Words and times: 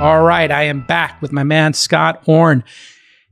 All 0.00 0.22
right, 0.22 0.50
I 0.50 0.62
am 0.62 0.80
back 0.86 1.20
with 1.20 1.30
my 1.30 1.42
man 1.42 1.74
Scott 1.74 2.22
Orn. 2.24 2.64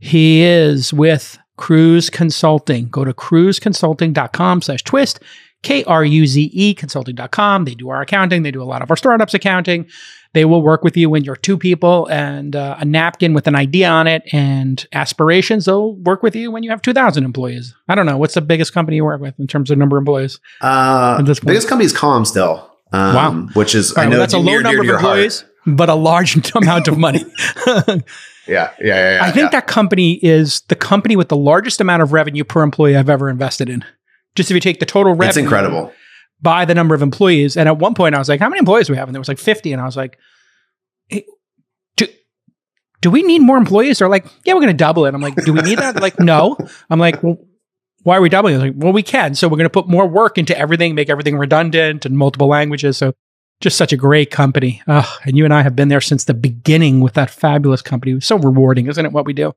He 0.01 0.43
is 0.43 0.93
with 0.93 1.39
Kruze 1.59 2.13
Consulting. 2.13 2.89
Go 2.91 3.07
to 3.07 3.15
kruzeconsulting.com 3.15 4.61
slash 4.61 4.83
twist, 4.85 5.21
K-R-U-Z-E 5.63 6.75
consulting.com. 6.75 7.65
They 7.65 7.75
do 7.75 7.89
our 7.89 8.03
accounting. 8.03 8.43
They 8.43 8.51
do 8.51 8.63
a 8.63 8.65
lot 8.65 8.83
of 8.83 8.91
our 8.91 8.99
startups 8.99 9.33
accounting. 9.33 9.87
They 10.35 10.45
will 10.45 10.61
work 10.61 10.85
with 10.85 10.95
you 10.95 11.09
when 11.09 11.25
you're 11.25 11.37
two 11.37 11.57
people 11.57 12.07
and 12.11 12.55
uh, 12.55 12.77
a 12.79 12.85
napkin 12.85 13.33
with 13.33 13.47
an 13.47 13.55
idea 13.55 13.89
on 13.89 14.07
it 14.07 14.23
and 14.31 14.87
aspirations. 14.93 15.65
They'll 15.65 15.95
work 15.95 16.23
with 16.23 16.37
you 16.37 16.51
when 16.51 16.65
you 16.65 16.71
have 16.71 16.83
2,000 16.83 17.25
employees. 17.25 17.75
I 17.89 17.95
don't 17.95 18.05
know. 18.05 18.19
What's 18.19 18.35
the 18.35 18.43
biggest 18.43 18.75
company 18.75 18.97
you 18.99 19.07
work 19.07 19.23
with 19.23 19.41
in 19.41 19.47
terms 19.47 19.71
of 19.71 19.79
number 19.79 19.97
of 19.97 20.03
employees? 20.03 20.39
Uh, 20.61 21.17
At 21.21 21.25
this 21.25 21.41
point. 21.41 21.47
biggest 21.49 21.67
company 21.69 21.87
is 21.87 21.95
Calm 21.95 22.27
still. 22.27 22.71
Um, 22.93 23.15
Wow. 23.15 23.49
Which 23.55 23.75
is, 23.75 23.95
right, 23.97 24.03
I 24.03 24.05
know 24.05 24.11
well, 24.13 24.21
that's 24.21 24.35
a 24.35 24.39
low 24.39 24.45
near 24.45 24.61
number 24.61 24.83
of 24.83 24.89
employees. 24.91 25.41
heart. 25.41 25.51
But 25.77 25.89
a 25.89 25.95
large 25.95 26.37
amount 26.55 26.89
of 26.89 26.99
money. 26.99 27.25
Yeah, 28.49 28.73
yeah, 28.81 28.95
yeah. 28.95 29.15
yeah 29.17 29.25
I 29.25 29.31
think 29.31 29.53
yeah. 29.53 29.61
that 29.61 29.67
company 29.67 30.15
is 30.25 30.63
the 30.69 30.75
company 30.75 31.17
with 31.17 31.29
the 31.29 31.37
largest 31.37 31.83
amount 31.83 32.01
of 32.01 32.15
revenue 32.15 32.45
per 32.45 32.63
employee 32.63 32.97
I've 32.97 33.11
ever 33.11 33.29
invested 33.29 33.69
in. 33.69 33.85
Just 34.37 34.51
if 34.51 34.55
you 34.55 34.61
take 34.61 34.81
the 34.81 34.87
total 34.87 35.13
revenue, 35.13 35.29
it's 35.29 35.37
incredible. 35.37 35.93
by 36.41 36.65
the 36.65 36.75
number 36.75 36.95
of 36.95 37.03
employees. 37.03 37.59
And 37.59 37.69
at 37.69 37.77
one 37.77 37.93
point, 37.95 38.15
I 38.15 38.19
was 38.19 38.27
like, 38.29 38.41
"How 38.41 38.49
many 38.49 38.59
employees 38.61 38.87
do 38.87 38.95
we 38.95 38.97
have?" 38.97 39.07
And 39.07 39.15
there 39.15 39.21
was 39.21 39.29
like 39.29 39.39
fifty, 39.39 39.73
and 39.73 39.83
I 39.83 39.85
was 39.85 39.99
like, 39.99 40.19
hey, 41.09 41.27
"Do 41.99 42.07
do 43.03 43.11
we 43.11 43.23
need 43.23 43.41
more 43.41 43.59
employees?" 43.59 43.99
They're 43.99 44.09
like, 44.09 44.27
"Yeah, 44.45 44.55
we're 44.55 44.61
going 44.61 44.69
to 44.69 44.85
double 44.85 45.05
it." 45.05 45.13
I'm 45.13 45.21
like, 45.21 45.35
"Do 45.45 45.53
we 45.53 45.61
need 45.61 45.79
that?" 45.79 45.93
They're 45.93 46.01
like, 46.01 46.19
"No." 46.19 46.57
I'm 46.91 46.99
like, 46.99 47.23
"Well." 47.23 47.37
Why 48.05 48.17
are 48.17 48.23
we 48.23 48.29
doubling? 48.31 48.55
it? 48.55 48.59
Like, 48.59 48.73
well, 48.77 48.93
we 48.93 49.03
can. 49.03 49.35
So 49.35 49.49
we're 49.49 49.59
going 49.59 49.67
to 49.67 49.71
put 49.71 49.89
more 49.89 50.07
work 50.07 50.39
into 50.39 50.57
everything, 50.57 50.95
make 50.95 51.11
everything 51.11 51.37
redundant 51.37 52.07
and 52.07 52.17
multiple 52.17 52.47
languages. 52.47 52.97
So 52.97 53.13
just 53.61 53.77
such 53.77 53.93
a 53.93 53.97
great 53.97 54.31
company. 54.31 54.83
Ugh, 54.87 55.21
and 55.25 55.37
you 55.37 55.45
and 55.45 55.53
I 55.53 55.63
have 55.63 55.75
been 55.77 55.89
there 55.89 56.01
since 56.01 56.25
the 56.25 56.35
beginning 56.35 57.01
with 57.01 57.15
that 57.15 57.31
fabulous 57.31 57.83
company. 57.83 58.13
It 58.13 58.17
was 58.17 58.27
so 58.27 58.39
rewarding, 58.39 58.87
isn't 58.87 59.05
it? 59.05 59.13
What 59.13 59.27
we 59.27 59.33
do. 59.33 59.55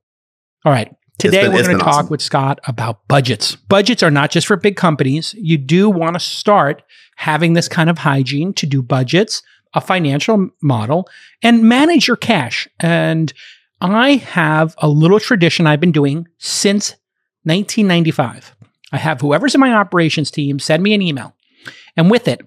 All 0.64 0.72
right. 0.72 0.94
Today 1.18 1.42
been- 1.42 1.52
we're 1.52 1.62
going 1.64 1.78
to 1.78 1.84
talk 1.84 1.94
awesome. 1.94 2.08
with 2.08 2.22
Scott 2.22 2.58
about 2.66 3.06
budgets. 3.06 3.54
Budgets 3.54 4.02
are 4.02 4.10
not 4.10 4.30
just 4.30 4.46
for 4.46 4.56
big 4.56 4.76
companies. 4.76 5.34
You 5.38 5.58
do 5.58 5.88
want 5.88 6.14
to 6.14 6.20
start 6.20 6.82
having 7.16 7.52
this 7.52 7.68
kind 7.68 7.90
of 7.90 7.98
hygiene 7.98 8.52
to 8.54 8.66
do 8.66 8.82
budgets, 8.82 9.42
a 9.74 9.80
financial 9.80 10.48
model, 10.62 11.08
and 11.42 11.64
manage 11.68 12.08
your 12.08 12.16
cash. 12.16 12.66
And 12.80 13.32
I 13.80 14.16
have 14.16 14.74
a 14.78 14.88
little 14.88 15.20
tradition 15.20 15.66
I've 15.66 15.80
been 15.80 15.92
doing 15.92 16.26
since 16.38 16.96
1995. 17.44 18.56
I 18.92 18.96
have 18.96 19.20
whoever's 19.20 19.54
in 19.54 19.60
my 19.60 19.72
operations 19.72 20.30
team 20.30 20.58
send 20.58 20.82
me 20.82 20.94
an 20.94 21.02
email, 21.02 21.34
and 21.96 22.10
with 22.10 22.28
it, 22.28 22.40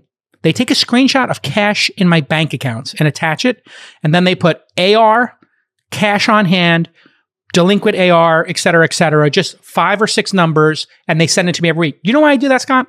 they 0.45 0.53
take 0.53 0.69
a 0.69 0.75
screenshot 0.75 1.29
of 1.31 1.41
cash 1.41 1.89
in 1.97 2.07
my 2.07 2.21
bank 2.21 2.53
accounts 2.53 2.93
and 2.99 3.07
attach 3.07 3.45
it, 3.45 3.67
and 4.03 4.13
then 4.13 4.25
they 4.25 4.35
put 4.35 4.61
AR, 4.77 5.35
cash 5.89 6.29
on 6.29 6.45
hand, 6.45 6.87
delinquent 7.51 7.97
AR, 7.97 8.45
et 8.47 8.59
cetera, 8.59 8.83
et 8.83 8.93
cetera, 8.93 9.29
just 9.29 9.57
five 9.63 9.99
or 10.01 10.07
six 10.07 10.33
numbers, 10.33 10.85
and 11.07 11.19
they 11.19 11.25
send 11.25 11.49
it 11.49 11.55
to 11.55 11.63
me 11.63 11.69
every 11.69 11.79
week. 11.87 11.99
You 12.03 12.13
know 12.13 12.19
why 12.21 12.31
I 12.31 12.35
do 12.37 12.47
that, 12.49 12.61
Scott? 12.61 12.85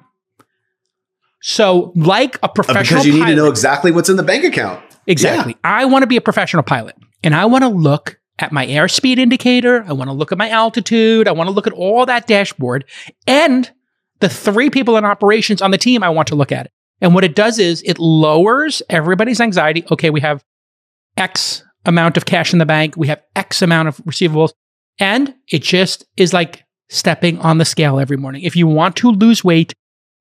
So, 1.40 1.92
like 1.96 2.36
a 2.36 2.44
Uh, 2.44 2.48
professional 2.48 2.82
because 2.82 3.06
you 3.06 3.12
need 3.14 3.30
to 3.30 3.36
know 3.36 3.48
exactly 3.48 3.90
what's 3.90 4.08
in 4.08 4.16
the 4.16 4.22
bank 4.22 4.44
account. 4.44 4.82
Exactly. 5.06 5.56
I 5.64 5.84
want 5.84 6.02
to 6.02 6.06
be 6.06 6.16
a 6.16 6.20
professional 6.20 6.62
pilot 6.62 6.96
and 7.22 7.34
I 7.34 7.44
want 7.46 7.62
to 7.62 7.68
look 7.68 8.18
at 8.38 8.52
my 8.52 8.66
airspeed 8.66 9.18
indicator. 9.18 9.84
I 9.88 9.92
want 9.92 10.08
to 10.08 10.12
look 10.12 10.32
at 10.32 10.38
my 10.38 10.50
altitude. 10.50 11.28
I 11.28 11.32
want 11.32 11.48
to 11.48 11.52
look 11.52 11.66
at 11.66 11.72
all 11.72 12.04
that 12.06 12.26
dashboard 12.26 12.84
and 13.26 13.70
the 14.20 14.28
three 14.28 14.68
people 14.68 14.96
in 14.96 15.04
operations 15.04 15.62
on 15.62 15.70
the 15.70 15.78
team. 15.78 16.02
I 16.02 16.08
want 16.08 16.28
to 16.28 16.34
look 16.34 16.50
at 16.52 16.66
it. 16.66 16.72
And 17.00 17.14
what 17.14 17.24
it 17.24 17.34
does 17.34 17.58
is 17.58 17.82
it 17.84 17.98
lowers 17.98 18.82
everybody's 18.88 19.40
anxiety. 19.40 19.84
Okay, 19.90 20.10
we 20.10 20.20
have 20.20 20.44
X 21.16 21.62
amount 21.84 22.16
of 22.16 22.26
cash 22.26 22.52
in 22.52 22.58
the 22.58 22.66
bank. 22.66 22.96
We 22.96 23.08
have 23.08 23.22
X 23.34 23.62
amount 23.62 23.88
of 23.88 23.96
receivables. 23.98 24.52
And 24.98 25.34
it 25.48 25.62
just 25.62 26.06
is 26.16 26.32
like 26.32 26.64
stepping 26.88 27.38
on 27.40 27.58
the 27.58 27.64
scale 27.64 27.98
every 27.98 28.16
morning. 28.16 28.42
If 28.42 28.56
you 28.56 28.66
want 28.66 28.96
to 28.96 29.10
lose 29.10 29.44
weight, 29.44 29.74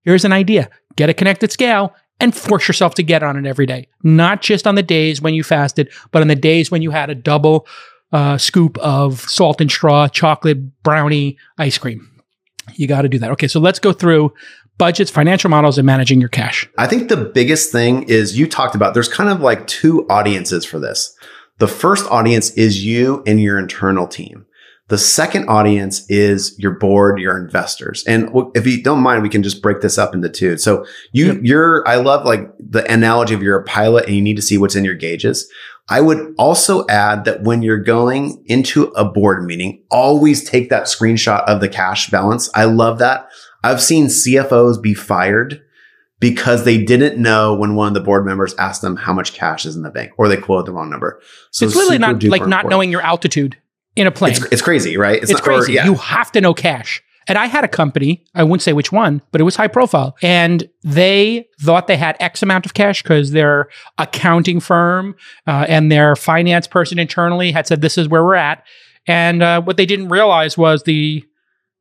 here's 0.03 0.25
an 0.25 0.33
idea 0.33 0.69
get 0.95 1.09
a 1.09 1.13
connected 1.13 1.51
scale 1.51 1.93
and 2.21 2.33
force 2.33 2.67
yourself 2.67 2.95
to 2.95 3.03
get 3.03 3.23
on 3.23 3.37
it 3.37 3.47
every 3.47 3.65
day. 3.65 3.87
Not 4.03 4.41
just 4.41 4.65
on 4.65 4.75
the 4.75 4.83
days 4.83 5.21
when 5.21 5.33
you 5.33 5.43
fasted, 5.43 5.91
but 6.11 6.21
on 6.21 6.29
the 6.29 6.35
days 6.35 6.71
when 6.71 6.81
you 6.81 6.91
had 6.91 7.09
a 7.09 7.15
double 7.15 7.67
uh, 8.13 8.37
scoop 8.37 8.77
of 8.77 9.19
salt 9.19 9.59
and 9.59 9.69
straw, 9.69 10.07
chocolate, 10.07 10.83
brownie, 10.83 11.37
ice 11.57 11.77
cream. 11.77 12.09
You 12.75 12.87
got 12.87 13.01
to 13.01 13.09
do 13.09 13.19
that. 13.19 13.31
Okay, 13.31 13.47
so 13.47 13.59
let's 13.59 13.79
go 13.79 13.91
through 13.91 14.33
budgets, 14.77 15.11
financial 15.11 15.49
models, 15.49 15.77
and 15.77 15.85
managing 15.85 16.19
your 16.19 16.29
cash. 16.29 16.69
I 16.77 16.87
think 16.87 17.09
the 17.09 17.17
biggest 17.17 17.71
thing 17.71 18.03
is 18.03 18.37
you 18.37 18.47
talked 18.47 18.75
about 18.75 18.93
there's 18.93 19.07
kind 19.07 19.29
of 19.29 19.41
like 19.41 19.67
two 19.67 20.05
audiences 20.09 20.65
for 20.65 20.79
this. 20.79 21.15
The 21.59 21.67
first 21.67 22.05
audience 22.11 22.51
is 22.51 22.85
you 22.85 23.23
and 23.25 23.39
your 23.39 23.57
internal 23.57 24.07
team. 24.07 24.45
The 24.87 24.97
second 24.99 25.47
audience 25.49 26.07
is 26.11 26.55
your 26.59 26.71
board, 26.71 27.19
your 27.19 27.37
investors. 27.37 28.03
And 28.05 28.29
if 28.53 28.67
you 28.67 28.83
don't 28.83 28.99
mind, 29.01 29.23
we 29.23 29.29
can 29.29 29.41
just 29.41 29.61
break 29.61 29.81
this 29.81 29.97
up 29.97 30.13
into 30.13 30.29
two. 30.29 30.57
So 30.57 30.85
you, 31.11 31.27
Yep. 31.27 31.37
you're, 31.41 31.87
I 31.87 31.95
love 31.95 32.23
like 32.25 32.47
the 32.59 32.85
analogy 32.91 33.33
of 33.33 33.41
you're 33.41 33.57
a 33.57 33.63
pilot 33.63 34.05
and 34.05 34.15
you 34.15 34.21
need 34.21 34.35
to 34.35 34.43
see 34.43 34.59
what's 34.59 34.75
in 34.75 34.85
your 34.85 34.93
gauges. 34.93 35.49
I 35.89 36.01
would 36.01 36.35
also 36.37 36.85
add 36.87 37.25
that 37.25 37.41
when 37.43 37.63
you're 37.63 37.79
going 37.79 38.43
into 38.45 38.85
a 38.95 39.05
board 39.05 39.43
meeting, 39.45 39.83
always 39.89 40.47
take 40.47 40.69
that 40.69 40.83
screenshot 40.83 41.43
of 41.45 41.61
the 41.61 41.69
cash 41.69 42.11
balance. 42.11 42.49
I 42.53 42.65
love 42.65 42.99
that. 42.99 43.27
I've 43.65 43.81
seen 43.81 44.05
CFOs 44.05 44.81
be 44.81 44.93
fired 44.93 45.61
because 46.19 46.65
they 46.65 46.83
didn't 46.83 47.21
know 47.21 47.55
when 47.55 47.75
one 47.75 47.87
of 47.87 47.93
the 47.93 47.99
board 47.99 48.25
members 48.25 48.53
asked 48.55 48.81
them 48.81 48.95
how 48.95 49.11
much 49.11 49.33
cash 49.33 49.65
is 49.65 49.75
in 49.75 49.81
the 49.81 49.89
bank 49.89 50.11
or 50.17 50.27
they 50.27 50.37
quoted 50.37 50.67
the 50.67 50.71
wrong 50.71 50.89
number. 50.89 51.19
So 51.51 51.65
it's 51.65 51.75
literally 51.75 51.97
not 51.97 52.23
like 52.23 52.41
not 52.41 52.45
important. 52.45 52.69
knowing 52.69 52.91
your 52.91 53.01
altitude 53.01 53.57
in 53.95 54.07
a 54.07 54.11
plane. 54.11 54.33
It's, 54.33 54.45
it's 54.45 54.61
crazy, 54.61 54.97
right? 54.97 55.21
It's, 55.21 55.31
not- 55.31 55.41
or, 55.41 55.43
crazy. 55.43 55.73
yeah. 55.73 55.85
You 55.85 55.95
have 55.95 56.31
to 56.33 56.41
know 56.41 56.53
cash. 56.53 57.01
And 57.27 57.39
I 57.39 57.47
had 57.47 57.63
a 57.63 57.67
company, 57.67 58.23
I 58.35 58.43
wouldn't 58.43 58.61
say 58.61 58.73
which 58.73 58.91
one, 58.91 59.23
but 59.31 59.41
it 59.41 59.45
was 59.45 59.55
high 59.55 59.67
profile. 59.67 60.15
And 60.21 60.69
they 60.83 61.47
thought 61.59 61.87
they 61.87 61.97
had 61.97 62.15
X 62.19 62.43
amount 62.43 62.67
of 62.67 62.75
cash 62.75 63.01
because 63.01 63.31
their 63.31 63.67
accounting 63.97 64.59
firm 64.59 65.15
uh, 65.47 65.65
and 65.67 65.91
their 65.91 66.15
finance 66.15 66.67
person 66.67 66.99
internally 66.99 67.51
had 67.51 67.65
said, 67.65 67.81
this 67.81 67.97
is 67.97 68.07
where 68.07 68.23
we're 68.23 68.35
at. 68.35 68.63
And 69.07 69.41
uh, 69.41 69.61
what 69.63 69.77
they 69.77 69.87
didn't 69.87 70.09
realize 70.09 70.55
was 70.55 70.83
the 70.83 71.25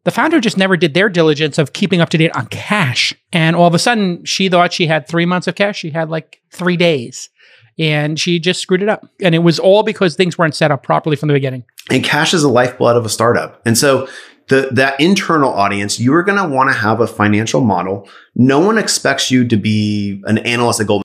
the 0.05 0.11
founder 0.11 0.39
just 0.41 0.59
never 0.59 0.77
did 0.77 0.95
their 0.95 1.09
diligence 1.09 1.59
of 1.59 1.73
keeping 1.73 2.01
up 2.01 2.11
to 2.11 2.19
date 2.19 2.35
on 2.37 2.47
cash. 2.47 3.15
And 3.33 3.57
all 3.57 3.67
of 3.67 3.75
a 3.75 3.79
sudden, 3.79 4.25
she 4.25 4.49
thought 4.49 4.73
she 4.73 4.87
had 4.87 5.09
three 5.09 5.27
months 5.27 5.47
of 5.49 5.55
cash. 5.55 5.79
She 5.79 5.91
had 5.91 6.11
like 6.11 6.41
three 6.51 6.77
days. 6.77 7.31
And 7.79 8.21
she 8.21 8.39
just 8.39 8.61
screwed 8.61 8.83
it 8.83 8.89
up. 8.89 9.05
And 9.21 9.35
it 9.35 9.41
was 9.41 9.59
all 9.59 9.83
because 9.83 10.15
things 10.15 10.39
weren't 10.39 10.55
set 10.55 10.71
up 10.71 10.83
properly 10.83 11.17
from 11.17 11.29
the 11.29 11.35
beginning. 11.35 11.65
and 11.91 12.05
cash 12.05 12.33
is 12.33 12.43
the 12.43 12.49
lifeblood 12.49 12.97
of 12.97 13.05
a 13.05 13.09
startup. 13.09 13.61
And 13.67 13.77
so 13.77 14.09
the 14.49 14.69
that 14.73 15.01
internal 15.01 15.53
audience, 15.53 15.99
you 15.99 16.15
are 16.15 16.23
going 16.23 16.39
to 16.39 16.55
want 16.55 16.71
to 16.71 16.75
have 16.75 17.01
a 17.01 17.07
financial 17.07 17.63
model. 17.63 18.09
No 18.35 18.61
one 18.61 18.79
expects 18.79 19.31
you 19.31 19.49
to 19.49 19.57
be 19.57 20.23
an 20.25 20.39
analyst 20.39 20.81
at 20.81 20.87
Goldman. 20.87 21.05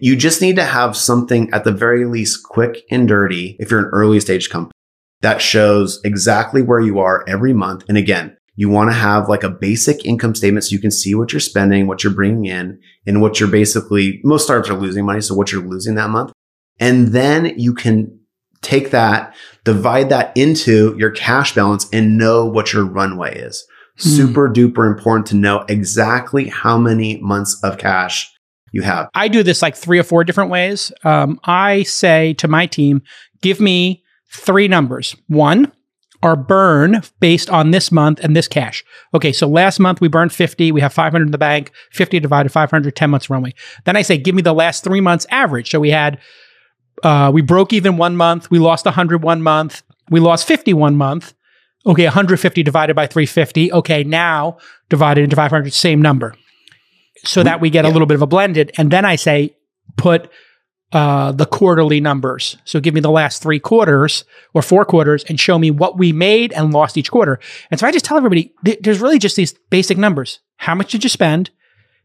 You 0.00 0.16
just 0.16 0.40
need 0.40 0.56
to 0.56 0.64
have 0.64 0.96
something 0.96 1.52
at 1.52 1.64
the 1.64 1.72
very 1.72 2.06
least 2.06 2.44
quick 2.44 2.84
and 2.90 3.06
dirty 3.06 3.56
if 3.58 3.70
you're 3.70 3.80
an 3.80 3.90
early 3.92 4.20
stage 4.20 4.50
company 4.50 4.72
that 5.22 5.40
shows 5.40 6.00
exactly 6.04 6.62
where 6.62 6.80
you 6.80 6.98
are 6.98 7.24
every 7.28 7.52
month. 7.52 7.84
And 7.88 7.96
again, 7.96 8.36
you 8.54 8.68
want 8.68 8.90
to 8.90 8.96
have 8.96 9.28
like 9.28 9.42
a 9.42 9.50
basic 9.50 10.04
income 10.04 10.34
statement 10.34 10.64
so 10.64 10.72
you 10.72 10.80
can 10.80 10.90
see 10.90 11.14
what 11.14 11.32
you're 11.32 11.40
spending, 11.40 11.86
what 11.86 12.02
you're 12.02 12.12
bringing 12.12 12.46
in, 12.46 12.80
and 13.06 13.20
what 13.20 13.38
you're 13.38 13.50
basically, 13.50 14.20
most 14.24 14.44
startups 14.44 14.70
are 14.70 14.78
losing 14.78 15.04
money. 15.04 15.20
So 15.20 15.34
what 15.34 15.52
you're 15.52 15.66
losing 15.66 15.94
that 15.96 16.10
month. 16.10 16.32
And 16.78 17.08
then 17.08 17.58
you 17.58 17.74
can 17.74 18.18
take 18.62 18.90
that, 18.90 19.34
divide 19.64 20.08
that 20.08 20.36
into 20.36 20.94
your 20.98 21.10
cash 21.10 21.54
balance 21.54 21.86
and 21.92 22.18
know 22.18 22.46
what 22.46 22.72
your 22.72 22.84
runway 22.84 23.38
is. 23.38 23.66
Hmm. 23.98 24.08
Super 24.08 24.48
duper 24.48 24.86
important 24.86 25.26
to 25.28 25.36
know 25.36 25.64
exactly 25.68 26.48
how 26.48 26.76
many 26.78 27.18
months 27.18 27.58
of 27.62 27.78
cash 27.78 28.32
you 28.72 28.82
have. 28.82 29.08
I 29.14 29.28
do 29.28 29.42
this 29.42 29.62
like 29.62 29.76
three 29.76 29.98
or 29.98 30.02
four 30.02 30.24
different 30.24 30.50
ways. 30.50 30.92
Um, 31.04 31.38
I 31.44 31.82
say 31.84 32.34
to 32.34 32.48
my 32.48 32.66
team, 32.66 33.02
give 33.40 33.60
me 33.60 34.02
three 34.30 34.68
numbers. 34.68 35.16
One, 35.28 35.72
our 36.22 36.36
burn 36.36 37.02
based 37.20 37.50
on 37.50 37.70
this 37.70 37.92
month 37.92 38.20
and 38.20 38.34
this 38.36 38.48
cash. 38.48 38.84
Okay, 39.14 39.32
so 39.32 39.46
last 39.46 39.78
month 39.78 40.00
we 40.00 40.08
burned 40.08 40.32
50, 40.32 40.72
we 40.72 40.80
have 40.80 40.92
500 40.92 41.24
in 41.24 41.30
the 41.30 41.38
bank, 41.38 41.72
50 41.92 42.20
divided 42.20 42.50
500, 42.50 42.96
10 42.96 43.10
months 43.10 43.30
runway. 43.30 43.54
Then 43.84 43.96
I 43.96 44.02
say, 44.02 44.16
give 44.18 44.34
me 44.34 44.42
the 44.42 44.54
last 44.54 44.82
three 44.82 45.00
months 45.00 45.26
average. 45.30 45.70
So 45.70 45.80
we 45.80 45.90
had, 45.90 46.18
uh, 47.02 47.30
we 47.32 47.42
broke 47.42 47.72
even 47.72 47.96
one 47.96 48.16
month, 48.16 48.50
we 48.50 48.58
lost 48.58 48.84
100 48.86 49.22
one 49.22 49.42
month, 49.42 49.82
we 50.10 50.20
lost 50.20 50.46
51 50.46 50.96
month. 50.96 51.34
Okay, 51.84 52.04
150 52.04 52.64
divided 52.64 52.96
by 52.96 53.06
350. 53.06 53.72
Okay, 53.72 54.02
now 54.02 54.58
divided 54.88 55.22
into 55.22 55.36
500, 55.36 55.72
same 55.72 56.02
number. 56.02 56.34
So 57.24 57.44
that 57.44 57.60
we 57.60 57.70
get 57.70 57.84
a 57.84 57.88
little 57.88 58.06
bit 58.06 58.16
of 58.16 58.22
a 58.22 58.26
blended. 58.26 58.72
And 58.76 58.90
then 58.90 59.04
I 59.04 59.14
say, 59.14 59.56
put 59.96 60.28
uh, 60.92 61.32
the 61.32 61.46
quarterly 61.46 62.00
numbers. 62.00 62.56
So 62.64 62.80
give 62.80 62.94
me 62.94 63.00
the 63.00 63.10
last 63.10 63.42
three 63.42 63.58
quarters 63.58 64.24
or 64.54 64.62
four 64.62 64.84
quarters 64.84 65.24
and 65.24 65.38
show 65.38 65.58
me 65.58 65.70
what 65.70 65.98
we 65.98 66.12
made 66.12 66.52
and 66.52 66.72
lost 66.72 66.96
each 66.96 67.10
quarter. 67.10 67.40
And 67.70 67.80
so 67.80 67.86
I 67.86 67.92
just 67.92 68.04
tell 68.04 68.16
everybody 68.16 68.52
th- 68.64 68.78
there's 68.82 69.00
really 69.00 69.18
just 69.18 69.36
these 69.36 69.52
basic 69.70 69.98
numbers. 69.98 70.40
How 70.58 70.74
much 70.74 70.92
did 70.92 71.02
you 71.02 71.10
spend? 71.10 71.50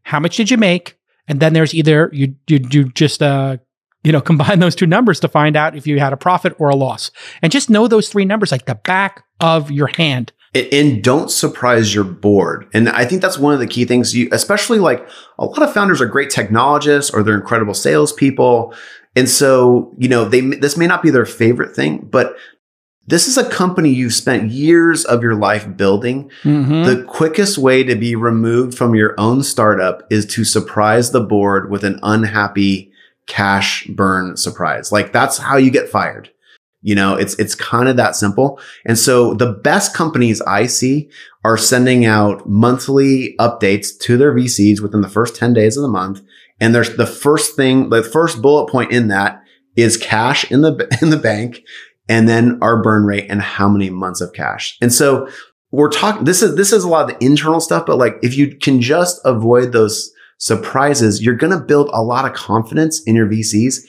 How 0.04 0.20
much 0.20 0.36
did 0.36 0.50
you 0.50 0.58
make? 0.58 0.98
And 1.28 1.40
then 1.40 1.54
there's 1.54 1.74
either 1.74 2.10
you 2.12 2.36
you, 2.48 2.60
you 2.72 2.86
just 2.90 3.22
uh, 3.22 3.58
you 4.04 4.12
know, 4.12 4.22
combine 4.32 4.60
those 4.60 4.76
two 4.76 4.88
numbers 4.88 5.20
to 5.22 5.28
find 5.28 5.56
out 5.56 5.76
if 5.76 5.86
you 5.88 6.00
had 6.00 6.14
a 6.14 6.18
profit 6.18 6.56
or 6.60 6.70
a 6.70 6.76
loss. 6.76 7.12
And 7.42 7.52
just 7.52 7.70
know 7.70 7.88
those 7.88 8.10
three 8.10 8.26
numbers 8.26 8.52
like 8.52 8.66
the 8.66 8.76
back 8.76 9.24
of 9.40 9.72
your 9.72 9.88
hand. 9.88 10.34
And 10.54 11.02
don't 11.02 11.32
surprise 11.32 11.96
your 11.96 12.04
board. 12.04 12.68
And 12.74 12.90
I 12.90 13.06
think 13.06 13.22
that's 13.22 13.38
one 13.38 13.54
of 13.54 13.62
the 13.62 13.68
key 13.68 13.86
things 13.86 14.14
you, 14.14 14.28
especially 14.34 14.80
like 14.80 15.08
a 15.40 15.46
lot 15.46 15.64
of 15.64 15.74
founders 15.74 16.02
are 16.02 16.08
great 16.08 16.30
technologists 16.30 17.10
or 17.10 17.24
they're 17.24 17.40
incredible 17.40 17.74
salespeople. 17.74 18.74
And 19.16 19.30
so, 19.30 19.96
you 19.98 20.10
know, 20.10 20.26
they, 20.26 20.42
this 20.42 20.76
may 20.76 20.88
not 20.88 21.02
be 21.02 21.10
their 21.10 21.26
favorite 21.26 21.74
thing, 21.74 22.06
but 22.12 22.36
this 23.08 23.28
is 23.28 23.38
a 23.38 23.50
company 23.50 23.90
you've 23.90 24.14
spent 24.14 24.52
years 24.52 25.06
of 25.06 25.24
your 25.24 25.36
life 25.36 25.76
building. 25.76 26.30
Mm-hmm. 26.44 26.84
The 26.84 27.04
quickest 27.04 27.58
way 27.58 27.84
to 27.84 27.96
be 27.96 28.16
removed 28.16 28.78
from 28.78 28.94
your 28.94 29.16
own 29.18 29.44
startup 29.44 30.04
is 30.10 30.26
to 30.28 30.44
surprise 30.44 31.12
the 31.12 31.22
board 31.22 31.72
with 31.72 31.84
an 31.84 32.00
unhappy 32.04 32.92
cash 33.26 33.88
burn 33.88 34.38
surprise. 34.38 34.92
Like 34.92 35.14
that's 35.14 35.38
how 35.38 35.58
you 35.58 35.72
get 35.72 35.90
fired. 35.90 36.30
You 36.82 36.96
know, 36.96 37.16
it's, 37.16 37.36
it's 37.36 37.54
kind 37.54 37.88
of 37.88 37.98
that 37.98 38.16
simple. 38.16 38.60
And 38.86 38.98
so 38.98 39.34
the 39.36 39.52
best 39.52 39.94
companies 39.94 40.42
I 40.42 40.66
see 40.66 41.10
are 41.44 41.58
sending 41.58 42.06
out 42.06 42.48
monthly 42.48 43.36
updates 43.40 43.98
to 44.02 44.18
their 44.18 44.34
VCs 44.34 44.82
within 44.82 45.02
the 45.02 45.10
first 45.10 45.36
10 45.36 45.54
days 45.54 45.78
of 45.78 45.84
the 45.84 45.90
month. 45.90 46.22
And 46.60 46.74
there's 46.74 46.96
the 46.96 47.06
first 47.06 47.56
thing, 47.56 47.90
the 47.90 48.04
first 48.04 48.42
bullet 48.42 48.72
point 48.72 48.92
in 48.92 49.10
that 49.10 49.44
is 49.76 49.98
cash 49.98 50.50
in 50.52 50.62
the, 50.62 50.88
in 51.02 51.12
the 51.12 51.18
bank 51.18 51.62
and 52.10 52.28
then 52.28 52.58
our 52.62 52.82
burn 52.82 53.06
rate 53.06 53.28
and 53.30 53.42
how 53.42 53.70
many 53.70 53.90
months 53.90 54.22
of 54.22 54.34
cash. 54.34 54.78
And 54.82 54.92
so 54.92 55.30
we're 55.72 55.90
talking, 55.90 56.26
this 56.26 56.42
is, 56.42 56.56
this 56.56 56.74
is 56.74 56.84
a 56.84 56.90
lot 56.90 57.10
of 57.10 57.18
the 57.18 57.26
internal 57.26 57.60
stuff, 57.60 57.86
but 57.86 57.98
like 57.98 58.16
if 58.22 58.36
you 58.36 58.58
can 58.58 58.82
just 58.82 59.22
avoid 59.24 59.72
those 59.72 60.12
surprises, 60.38 61.22
you're 61.22 61.36
going 61.36 61.58
to 61.58 61.64
build 61.64 61.90
a 61.94 62.02
lot 62.02 62.26
of 62.26 62.34
confidence 62.34 63.02
in 63.04 63.16
your 63.16 63.28
VCs. 63.28 63.86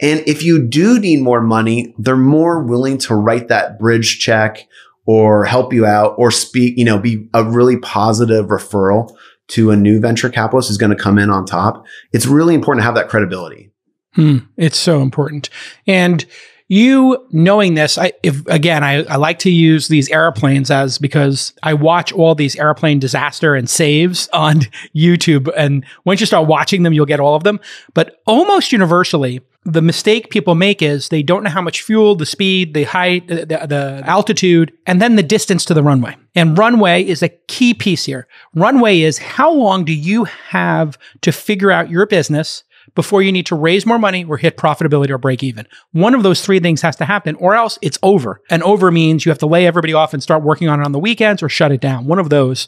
And 0.00 0.22
if 0.26 0.42
you 0.42 0.62
do 0.62 0.98
need 0.98 1.22
more 1.22 1.40
money, 1.40 1.94
they're 1.98 2.16
more 2.16 2.62
willing 2.62 2.98
to 2.98 3.14
write 3.14 3.48
that 3.48 3.78
bridge 3.78 4.18
check 4.18 4.66
or 5.06 5.44
help 5.44 5.72
you 5.72 5.86
out 5.86 6.14
or 6.18 6.30
speak, 6.30 6.76
you 6.76 6.84
know, 6.84 6.98
be 6.98 7.28
a 7.32 7.44
really 7.44 7.78
positive 7.78 8.46
referral 8.46 9.14
to 9.48 9.70
a 9.70 9.76
new 9.76 10.00
venture 10.00 10.28
capitalist 10.28 10.68
who's 10.68 10.78
going 10.78 10.94
to 10.94 11.02
come 11.02 11.18
in 11.18 11.30
on 11.30 11.46
top. 11.46 11.86
It's 12.12 12.26
really 12.26 12.54
important 12.54 12.82
to 12.82 12.84
have 12.84 12.96
that 12.96 13.08
credibility. 13.08 13.70
Hmm, 14.14 14.38
it's 14.56 14.78
so 14.78 15.02
important. 15.02 15.50
And 15.86 16.24
you 16.68 17.24
knowing 17.30 17.74
this, 17.74 17.96
I, 17.96 18.12
if 18.22 18.44
again, 18.46 18.82
I, 18.82 19.04
I 19.04 19.16
like 19.16 19.38
to 19.40 19.50
use 19.50 19.88
these 19.88 20.08
airplanes 20.08 20.70
as 20.70 20.98
because 20.98 21.52
I 21.62 21.74
watch 21.74 22.12
all 22.12 22.34
these 22.34 22.56
airplane 22.56 22.98
disaster 22.98 23.54
and 23.54 23.70
saves 23.70 24.28
on 24.32 24.60
YouTube. 24.96 25.52
And 25.56 25.84
once 26.04 26.20
you 26.20 26.26
start 26.26 26.48
watching 26.48 26.82
them, 26.82 26.92
you'll 26.92 27.06
get 27.06 27.20
all 27.20 27.36
of 27.36 27.44
them. 27.44 27.60
But 27.94 28.20
almost 28.26 28.72
universally, 28.72 29.42
the 29.64 29.82
mistake 29.82 30.30
people 30.30 30.54
make 30.54 30.80
is 30.80 31.08
they 31.08 31.22
don't 31.22 31.42
know 31.42 31.50
how 31.50 31.60
much 31.60 31.82
fuel, 31.82 32.14
the 32.14 32.26
speed, 32.26 32.72
the 32.72 32.84
height, 32.84 33.26
the, 33.26 33.46
the, 33.46 33.66
the, 33.66 34.02
altitude, 34.04 34.72
and 34.86 35.02
then 35.02 35.16
the 35.16 35.22
distance 35.24 35.64
to 35.64 35.74
the 35.74 35.82
runway. 35.82 36.16
And 36.36 36.56
runway 36.56 37.04
is 37.04 37.22
a 37.22 37.28
key 37.28 37.74
piece 37.74 38.04
here. 38.04 38.28
Runway 38.54 39.00
is 39.00 39.18
how 39.18 39.52
long 39.52 39.84
do 39.84 39.92
you 39.92 40.24
have 40.24 40.96
to 41.22 41.32
figure 41.32 41.72
out 41.72 41.90
your 41.90 42.06
business 42.06 42.62
before 42.96 43.22
you 43.22 43.30
need 43.30 43.46
to 43.46 43.54
raise 43.54 43.86
more 43.86 43.98
money 43.98 44.24
or 44.24 44.36
hit 44.36 44.56
profitability 44.56 45.10
or 45.10 45.18
break 45.18 45.44
even. 45.44 45.68
One 45.92 46.14
of 46.14 46.24
those 46.24 46.40
three 46.40 46.58
things 46.58 46.82
has 46.82 46.96
to 46.96 47.04
happen 47.04 47.36
or 47.36 47.54
else 47.54 47.78
it's 47.80 47.98
over. 48.02 48.40
And 48.50 48.64
over 48.64 48.90
means 48.90 49.24
you 49.24 49.30
have 49.30 49.38
to 49.38 49.46
lay 49.46 49.66
everybody 49.66 49.92
off 49.92 50.12
and 50.12 50.22
start 50.22 50.42
working 50.42 50.68
on 50.68 50.80
it 50.80 50.84
on 50.84 50.90
the 50.90 50.98
weekends 50.98 51.42
or 51.42 51.48
shut 51.48 51.70
it 51.70 51.80
down. 51.80 52.06
One 52.06 52.18
of 52.18 52.30
those. 52.30 52.66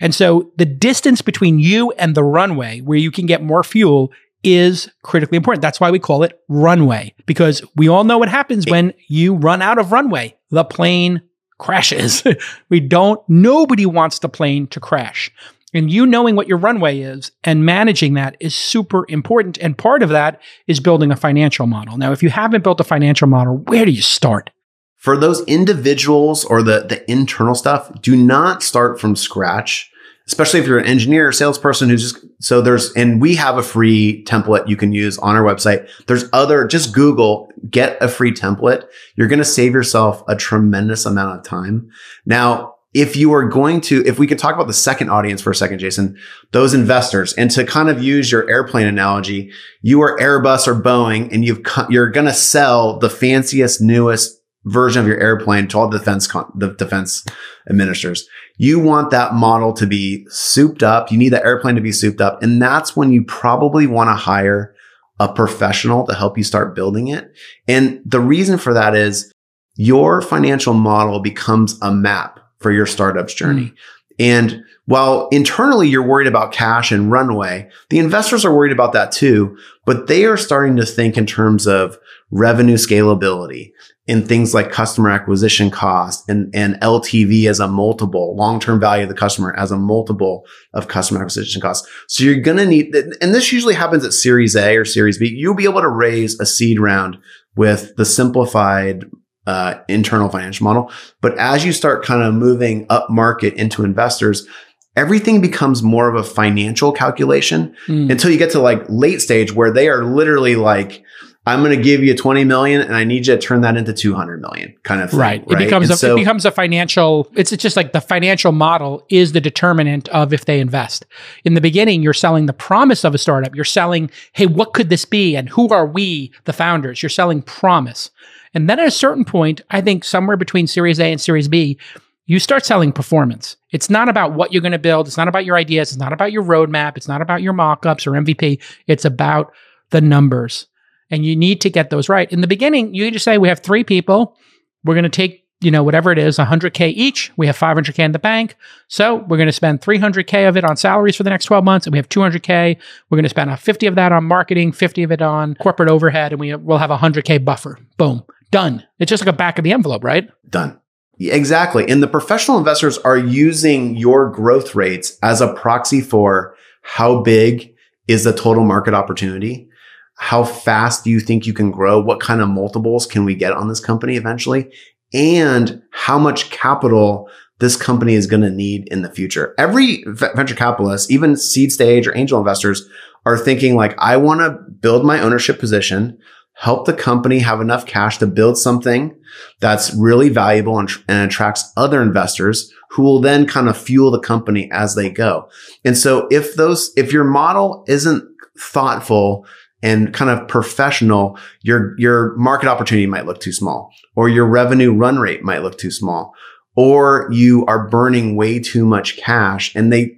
And 0.00 0.14
so 0.14 0.52
the 0.56 0.66
distance 0.66 1.22
between 1.22 1.58
you 1.58 1.92
and 1.92 2.14
the 2.14 2.24
runway 2.24 2.80
where 2.80 2.98
you 2.98 3.10
can 3.10 3.24
get 3.24 3.42
more 3.42 3.64
fuel 3.64 4.12
is 4.44 4.88
critically 5.02 5.36
important. 5.36 5.62
That's 5.62 5.80
why 5.80 5.90
we 5.90 5.98
call 5.98 6.22
it 6.22 6.40
runway 6.48 7.14
because 7.26 7.62
we 7.74 7.88
all 7.88 8.04
know 8.04 8.18
what 8.18 8.28
happens 8.28 8.66
when 8.68 8.92
you 9.08 9.34
run 9.34 9.62
out 9.62 9.78
of 9.78 9.90
runway. 9.90 10.36
The 10.50 10.64
plane 10.64 11.22
crashes. 11.58 12.22
we 12.68 12.80
don't, 12.80 13.20
nobody 13.28 13.86
wants 13.86 14.20
the 14.20 14.28
plane 14.28 14.66
to 14.68 14.80
crash. 14.80 15.32
And 15.74 15.90
you 15.90 16.06
knowing 16.06 16.34
what 16.34 16.48
your 16.48 16.56
runway 16.56 17.00
is 17.00 17.30
and 17.44 17.66
managing 17.66 18.14
that 18.14 18.36
is 18.40 18.54
super 18.54 19.04
important. 19.08 19.58
And 19.58 19.76
part 19.76 20.02
of 20.02 20.08
that 20.08 20.40
is 20.66 20.80
building 20.80 21.10
a 21.10 21.16
financial 21.16 21.66
model. 21.66 21.98
Now, 21.98 22.12
if 22.12 22.22
you 22.22 22.30
haven't 22.30 22.64
built 22.64 22.80
a 22.80 22.84
financial 22.84 23.28
model, 23.28 23.58
where 23.58 23.84
do 23.84 23.90
you 23.90 24.02
start? 24.02 24.50
For 24.96 25.16
those 25.16 25.44
individuals 25.44 26.44
or 26.44 26.62
the, 26.62 26.86
the 26.88 27.08
internal 27.10 27.54
stuff, 27.54 27.90
do 28.00 28.16
not 28.16 28.62
start 28.62 28.98
from 28.98 29.14
scratch, 29.14 29.90
especially 30.26 30.58
if 30.58 30.66
you're 30.66 30.78
an 30.78 30.86
engineer 30.86 31.28
or 31.28 31.32
salesperson 31.32 31.88
who's 31.88 32.12
just, 32.12 32.24
so 32.40 32.60
there's, 32.60 32.92
and 32.94 33.20
we 33.20 33.34
have 33.36 33.58
a 33.58 33.62
free 33.62 34.24
template 34.24 34.68
you 34.68 34.76
can 34.76 34.92
use 34.92 35.18
on 35.18 35.36
our 35.36 35.42
website. 35.42 35.88
There's 36.06 36.24
other, 36.32 36.66
just 36.66 36.94
Google, 36.94 37.50
get 37.70 37.96
a 38.00 38.08
free 38.08 38.32
template. 38.32 38.86
You're 39.16 39.28
going 39.28 39.38
to 39.38 39.44
save 39.44 39.72
yourself 39.72 40.22
a 40.28 40.34
tremendous 40.34 41.04
amount 41.04 41.38
of 41.38 41.44
time. 41.44 41.90
Now, 42.26 42.76
if 42.98 43.14
you 43.14 43.32
are 43.32 43.44
going 43.48 43.80
to, 43.80 44.04
if 44.04 44.18
we 44.18 44.26
could 44.26 44.40
talk 44.40 44.56
about 44.56 44.66
the 44.66 44.72
second 44.72 45.08
audience 45.08 45.40
for 45.40 45.52
a 45.52 45.54
second, 45.54 45.78
Jason, 45.78 46.18
those 46.50 46.74
investors, 46.74 47.32
and 47.34 47.48
to 47.52 47.64
kind 47.64 47.88
of 47.88 48.02
use 48.02 48.32
your 48.32 48.50
airplane 48.50 48.88
analogy, 48.88 49.52
you 49.82 50.00
are 50.00 50.18
Airbus 50.18 50.66
or 50.66 50.74
Boeing, 50.74 51.32
and 51.32 51.44
you've 51.44 51.60
you're 51.88 52.10
going 52.10 52.26
to 52.26 52.34
sell 52.34 52.98
the 52.98 53.08
fanciest, 53.08 53.80
newest 53.80 54.40
version 54.64 55.00
of 55.00 55.06
your 55.06 55.20
airplane 55.20 55.68
to 55.68 55.78
all 55.78 55.88
the 55.88 55.98
defense 55.98 56.26
con- 56.26 56.50
the 56.56 56.74
defense 56.74 57.24
administrators. 57.70 58.26
You 58.56 58.80
want 58.80 59.12
that 59.12 59.32
model 59.32 59.72
to 59.74 59.86
be 59.86 60.26
souped 60.28 60.82
up. 60.82 61.12
You 61.12 61.18
need 61.18 61.28
that 61.28 61.44
airplane 61.44 61.76
to 61.76 61.80
be 61.80 61.92
souped 61.92 62.20
up, 62.20 62.42
and 62.42 62.60
that's 62.60 62.96
when 62.96 63.12
you 63.12 63.22
probably 63.22 63.86
want 63.86 64.08
to 64.08 64.14
hire 64.14 64.74
a 65.20 65.32
professional 65.32 66.04
to 66.06 66.14
help 66.14 66.36
you 66.36 66.42
start 66.42 66.74
building 66.74 67.06
it. 67.06 67.30
And 67.68 68.00
the 68.04 68.20
reason 68.20 68.58
for 68.58 68.74
that 68.74 68.96
is 68.96 69.32
your 69.76 70.20
financial 70.20 70.74
model 70.74 71.20
becomes 71.20 71.78
a 71.80 71.92
map 71.92 72.40
for 72.60 72.70
your 72.70 72.86
startup's 72.86 73.34
journey. 73.34 73.66
Mm. 73.66 73.74
And 74.20 74.64
while 74.86 75.28
internally 75.30 75.88
you're 75.88 76.06
worried 76.06 76.26
about 76.26 76.52
cash 76.52 76.90
and 76.90 77.10
runway, 77.10 77.70
the 77.90 77.98
investors 77.98 78.44
are 78.44 78.54
worried 78.54 78.72
about 78.72 78.92
that 78.94 79.12
too, 79.12 79.56
but 79.84 80.06
they 80.06 80.24
are 80.24 80.36
starting 80.36 80.76
to 80.76 80.86
think 80.86 81.16
in 81.16 81.26
terms 81.26 81.66
of 81.66 81.98
revenue 82.30 82.76
scalability 82.76 83.72
in 84.06 84.24
things 84.24 84.54
like 84.54 84.72
customer 84.72 85.10
acquisition 85.10 85.70
cost 85.70 86.28
and, 86.28 86.52
and 86.54 86.76
LTV 86.76 87.48
as 87.48 87.60
a 87.60 87.68
multiple, 87.68 88.34
long-term 88.34 88.80
value 88.80 89.02
of 89.02 89.10
the 89.10 89.14
customer 89.14 89.54
as 89.56 89.70
a 89.70 89.76
multiple 89.76 90.46
of 90.72 90.88
customer 90.88 91.20
acquisition 91.20 91.60
costs. 91.60 91.86
So 92.08 92.24
you're 92.24 92.40
going 92.40 92.56
to 92.56 92.66
need, 92.66 92.94
and 92.94 93.34
this 93.34 93.52
usually 93.52 93.74
happens 93.74 94.04
at 94.04 94.14
series 94.14 94.56
A 94.56 94.76
or 94.76 94.86
series 94.86 95.18
B. 95.18 95.28
You'll 95.28 95.54
be 95.54 95.64
able 95.64 95.82
to 95.82 95.88
raise 95.88 96.40
a 96.40 96.46
seed 96.46 96.80
round 96.80 97.18
with 97.54 97.94
the 97.96 98.06
simplified 98.06 99.04
uh, 99.48 99.82
internal 99.88 100.28
financial 100.28 100.64
model. 100.64 100.92
But 101.22 101.38
as 101.38 101.64
you 101.64 101.72
start 101.72 102.04
kind 102.04 102.22
of 102.22 102.34
moving 102.34 102.84
up 102.90 103.08
market 103.08 103.54
into 103.54 103.82
investors, 103.82 104.46
everything 104.94 105.40
becomes 105.40 105.82
more 105.82 106.06
of 106.06 106.16
a 106.16 106.22
financial 106.22 106.92
calculation 106.92 107.74
mm. 107.86 108.12
until 108.12 108.30
you 108.30 108.36
get 108.36 108.50
to 108.50 108.60
like 108.60 108.84
late 108.90 109.22
stage 109.22 109.54
where 109.54 109.72
they 109.72 109.88
are 109.88 110.04
literally 110.04 110.54
like, 110.54 111.02
I'm 111.46 111.64
going 111.64 111.74
to 111.74 111.82
give 111.82 112.02
you 112.02 112.14
20 112.14 112.44
million 112.44 112.82
and 112.82 112.94
I 112.94 113.04
need 113.04 113.26
you 113.26 113.36
to 113.36 113.40
turn 113.40 113.62
that 113.62 113.74
into 113.74 113.94
200 113.94 114.42
million 114.42 114.74
kind 114.82 115.00
of 115.00 115.12
thing. 115.12 115.18
Right. 115.18 115.42
right? 115.46 115.62
It 115.62 115.64
becomes, 115.64 115.88
a, 115.88 115.96
so, 115.96 116.14
it 116.14 116.18
becomes 116.18 116.44
a 116.44 116.50
financial, 116.50 117.26
it's 117.34 117.50
just 117.52 117.74
like 117.74 117.92
the 117.92 118.02
financial 118.02 118.52
model 118.52 119.02
is 119.08 119.32
the 119.32 119.40
determinant 119.40 120.10
of 120.10 120.34
if 120.34 120.44
they 120.44 120.60
invest. 120.60 121.06
In 121.46 121.54
the 121.54 121.62
beginning, 121.62 122.02
you're 122.02 122.12
selling 122.12 122.44
the 122.44 122.52
promise 122.52 123.02
of 123.02 123.14
a 123.14 123.18
startup. 123.18 123.54
You're 123.54 123.64
selling, 123.64 124.10
Hey, 124.32 124.44
what 124.44 124.74
could 124.74 124.90
this 124.90 125.06
be? 125.06 125.36
And 125.36 125.48
who 125.48 125.70
are 125.70 125.86
we, 125.86 126.32
the 126.44 126.52
founders? 126.52 127.02
You're 127.02 127.08
selling 127.08 127.40
promise. 127.40 128.10
And 128.58 128.68
then 128.68 128.80
at 128.80 128.88
a 128.88 128.90
certain 128.90 129.24
point, 129.24 129.60
I 129.70 129.80
think 129.80 130.02
somewhere 130.02 130.36
between 130.36 130.66
Series 130.66 130.98
A 130.98 131.12
and 131.12 131.20
Series 131.20 131.46
B, 131.46 131.78
you 132.26 132.40
start 132.40 132.66
selling 132.66 132.90
performance. 132.90 133.56
It's 133.70 133.88
not 133.88 134.08
about 134.08 134.32
what 134.32 134.52
you're 134.52 134.62
going 134.62 134.72
to 134.72 134.80
build. 134.80 135.06
It's 135.06 135.16
not 135.16 135.28
about 135.28 135.44
your 135.44 135.56
ideas. 135.56 135.92
It's 135.92 136.00
not 136.00 136.12
about 136.12 136.32
your 136.32 136.42
roadmap. 136.42 136.96
It's 136.96 137.06
not 137.06 137.22
about 137.22 137.40
your 137.40 137.52
mockups 137.52 138.04
or 138.04 138.20
MVP. 138.20 138.60
It's 138.88 139.04
about 139.04 139.52
the 139.90 140.00
numbers. 140.00 140.66
And 141.08 141.24
you 141.24 141.36
need 141.36 141.60
to 141.60 141.70
get 141.70 141.90
those 141.90 142.08
right. 142.08 142.28
In 142.32 142.40
the 142.40 142.48
beginning, 142.48 142.96
you 142.96 143.08
just 143.12 143.24
say, 143.24 143.38
we 143.38 143.46
have 143.46 143.60
three 143.60 143.84
people. 143.84 144.36
We're 144.82 144.94
going 144.94 145.04
to 145.04 145.08
take, 145.08 145.46
you 145.60 145.70
know, 145.70 145.84
whatever 145.84 146.10
it 146.10 146.18
is, 146.18 146.38
100K 146.38 146.92
each. 146.96 147.30
We 147.36 147.46
have 147.46 147.56
500K 147.56 148.00
in 148.00 148.10
the 148.10 148.18
bank. 148.18 148.56
So 148.88 149.18
we're 149.28 149.36
going 149.36 149.46
to 149.46 149.52
spend 149.52 149.82
300K 149.82 150.48
of 150.48 150.56
it 150.56 150.64
on 150.64 150.76
salaries 150.76 151.14
for 151.14 151.22
the 151.22 151.30
next 151.30 151.44
12 151.44 151.64
months. 151.64 151.86
And 151.86 151.92
we 151.92 151.98
have 152.00 152.08
200K. 152.08 152.76
We're 153.08 153.16
going 153.16 153.22
to 153.22 153.28
spend 153.28 153.56
50 153.56 153.86
of 153.86 153.94
that 153.94 154.10
on 154.10 154.24
marketing, 154.24 154.72
50 154.72 155.04
of 155.04 155.12
it 155.12 155.22
on 155.22 155.54
corporate 155.54 155.90
overhead. 155.90 156.32
And 156.32 156.40
we 156.40 156.52
will 156.56 156.78
have 156.78 156.90
a 156.90 156.98
100K 156.98 157.44
buffer. 157.44 157.78
Boom. 157.98 158.24
Done. 158.50 158.84
It's 158.98 159.10
just 159.10 159.22
like 159.24 159.32
a 159.32 159.36
back 159.36 159.58
of 159.58 159.64
the 159.64 159.72
envelope, 159.72 160.04
right? 160.04 160.28
Done. 160.48 160.80
Exactly. 161.20 161.88
And 161.88 162.02
the 162.02 162.08
professional 162.08 162.58
investors 162.58 162.98
are 162.98 163.18
using 163.18 163.96
your 163.96 164.30
growth 164.30 164.74
rates 164.74 165.18
as 165.22 165.40
a 165.40 165.52
proxy 165.52 166.00
for 166.00 166.54
how 166.82 167.22
big 167.22 167.74
is 168.06 168.24
the 168.24 168.32
total 168.32 168.64
market 168.64 168.94
opportunity? 168.94 169.68
How 170.16 170.42
fast 170.42 171.04
do 171.04 171.10
you 171.10 171.20
think 171.20 171.46
you 171.46 171.52
can 171.52 171.70
grow? 171.70 172.00
What 172.00 172.20
kind 172.20 172.40
of 172.40 172.48
multiples 172.48 173.06
can 173.06 173.24
we 173.24 173.34
get 173.34 173.52
on 173.52 173.68
this 173.68 173.80
company 173.80 174.16
eventually? 174.16 174.72
And 175.12 175.82
how 175.92 176.18
much 176.18 176.50
capital 176.50 177.28
this 177.58 177.76
company 177.76 178.14
is 178.14 178.26
going 178.26 178.42
to 178.42 178.50
need 178.50 178.88
in 178.88 179.02
the 179.02 179.10
future. 179.10 179.54
Every 179.58 180.04
venture 180.06 180.54
capitalist, 180.54 181.10
even 181.10 181.36
seed 181.36 181.72
stage 181.72 182.06
or 182.06 182.16
angel 182.16 182.38
investors 182.38 182.88
are 183.26 183.36
thinking 183.36 183.74
like, 183.74 183.96
I 183.98 184.16
want 184.16 184.40
to 184.40 184.70
build 184.70 185.04
my 185.04 185.20
ownership 185.20 185.58
position 185.58 186.18
help 186.58 186.86
the 186.86 186.92
company 186.92 187.38
have 187.38 187.60
enough 187.60 187.86
cash 187.86 188.18
to 188.18 188.26
build 188.26 188.58
something 188.58 189.14
that's 189.60 189.94
really 189.94 190.28
valuable 190.28 190.76
and, 190.78 190.90
and, 191.06 191.30
attracts 191.30 191.72
other 191.76 192.02
investors 192.02 192.72
who 192.90 193.02
will 193.02 193.20
then 193.20 193.46
kind 193.46 193.68
of 193.68 193.76
fuel 193.76 194.10
the 194.10 194.18
company 194.18 194.68
as 194.72 194.96
they 194.96 195.08
go. 195.08 195.48
And 195.84 195.96
so 195.96 196.26
if 196.32 196.56
those, 196.56 196.92
if 196.96 197.12
your 197.12 197.22
model 197.22 197.84
isn't 197.86 198.24
thoughtful 198.58 199.46
and 199.84 200.12
kind 200.12 200.32
of 200.32 200.48
professional, 200.48 201.38
your, 201.62 201.94
your 201.96 202.34
market 202.36 202.68
opportunity 202.68 203.06
might 203.06 203.26
look 203.26 203.40
too 203.40 203.52
small 203.52 203.92
or 204.16 204.28
your 204.28 204.46
revenue 204.46 204.92
run 204.92 205.20
rate 205.20 205.44
might 205.44 205.62
look 205.62 205.78
too 205.78 205.92
small 205.92 206.34
or 206.74 207.28
you 207.30 207.64
are 207.66 207.88
burning 207.88 208.34
way 208.34 208.58
too 208.58 208.84
much 208.84 209.16
cash 209.16 209.74
and 209.76 209.92
they, 209.92 210.16